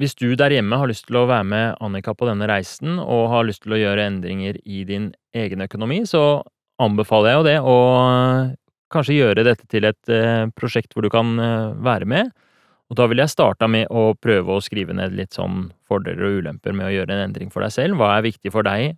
[0.00, 3.30] Hvis du der hjemme har lyst til å være med Annika på denne reisen, og
[3.32, 6.42] har lyst til å gjøre endringer i din egen økonomi, så
[6.80, 7.76] anbefaler jeg jo det å
[8.92, 12.30] kanskje gjøre dette til et eh, prosjekt hvor du kan eh, være med.
[12.86, 16.42] Og da vil jeg starte med å prøve å skrive ned litt sånn fordeler og
[16.42, 17.98] ulemper med å gjøre en endring for deg selv.
[17.98, 18.94] Hva er viktig for deg?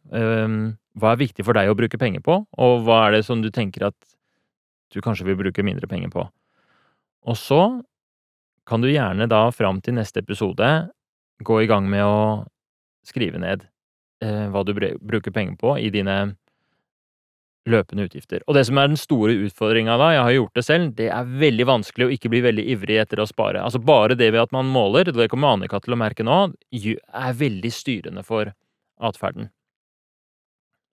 [0.99, 3.53] hva er viktig for deg å bruke penger på, og hva er det som du
[3.55, 3.97] tenker at
[4.93, 6.25] du kanskje vil bruke mindre penger på?
[7.29, 7.63] Og så
[8.69, 10.69] kan du gjerne da fram til neste episode
[11.45, 12.19] gå i gang med å
[13.07, 13.65] skrive ned
[14.25, 16.19] eh, hva du bruker penger på i dine
[17.69, 18.43] løpende utgifter.
[18.47, 21.35] Og det som er den store utfordringa da, jeg har gjort det selv, det er
[21.43, 23.63] veldig vanskelig å ikke bli veldig ivrig etter å spare.
[23.65, 26.41] Altså bare det ved at man måler, det kommer Annika til å merke nå,
[26.73, 28.53] er veldig styrende for
[28.99, 29.51] atferden.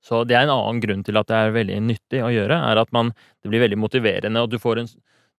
[0.05, 2.81] Så det er en annen grunn til at det er veldig nyttig å gjøre, er
[2.81, 3.09] at man,
[3.41, 4.91] det blir veldig motiverende, og du får en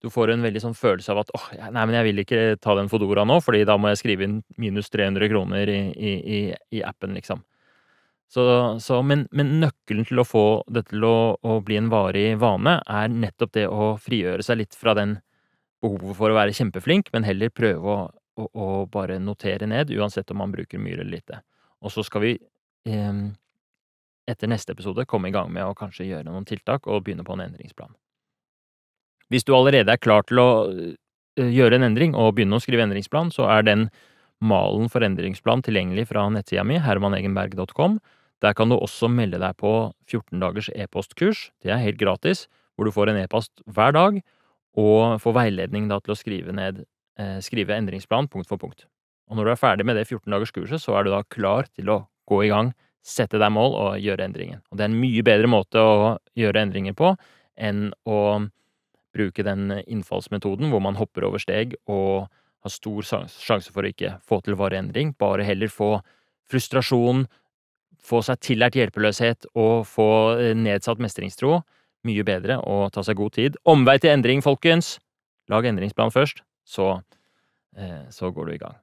[0.04, 2.74] du får en veldig sånn følelse av at åh, nei, men jeg vil ikke ta
[2.76, 6.40] den Fodora nå, fordi da må jeg skrive inn minus 300 kroner i, i,
[6.76, 7.40] i appen, liksom.
[8.28, 8.42] Så,
[8.82, 12.80] så men, men, nøkkelen til å få dette til å, å, bli en varig vane,
[12.82, 15.18] er nettopp det å frigjøre seg litt fra den
[15.84, 20.32] behovet for å være kjempeflink, men heller prøve å, å, å bare notere ned, uansett
[20.34, 21.40] om man bruker mye eller lite.
[21.86, 23.22] Og så skal vi eh,
[24.26, 27.36] etter neste episode komme i gang med å kanskje gjøre noen tiltak og begynne på
[27.36, 27.94] en endringsplan.
[29.30, 32.86] Hvis du allerede er klar til å eh, gjøre en endring og begynne å skrive
[32.86, 33.88] endringsplan, så er den
[34.42, 38.00] malen for endringsplan tilgjengelig fra nettsida mi, hermanegenberg.com.
[38.44, 39.72] Der kan du også melde deg på
[40.10, 41.50] 14 dagers e-postkurs.
[41.64, 44.20] Det er helt gratis, hvor du får en e-post hver dag
[44.76, 46.82] og får veiledning da til å skrive ned
[47.18, 48.84] eh, skrive endringsplan punkt for punkt.
[49.26, 51.66] Og når du er ferdig med det 14 dagers kurset, så er du da klar
[51.72, 52.74] til å gå i gang,
[53.06, 54.60] sette deg mål og gjøre endringen.
[54.70, 55.96] Og det er en mye bedre måte å
[56.38, 57.14] gjøre endringer på
[57.56, 58.20] enn å
[59.16, 62.26] bruke den innfallsmetoden hvor man hopper over steg og
[62.66, 65.94] har stor sjanse for å ikke få til varig endring, bare heller få
[66.50, 67.24] frustrasjon,
[68.06, 71.60] få seg tillært hjelpeløshet og få eh, nedsatt mestringstro.
[72.06, 73.60] Mye bedre å ta seg god tid.
[73.66, 74.96] Omvei til endring, folkens!
[75.50, 76.96] Lag endringsplan først, så,
[77.78, 78.78] eh, så går du i gang.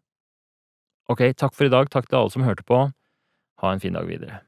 [1.12, 1.90] Ok, takk for i dag.
[1.92, 2.86] Takk til alle som hørte på.
[3.64, 4.42] Ha en fin dag videre.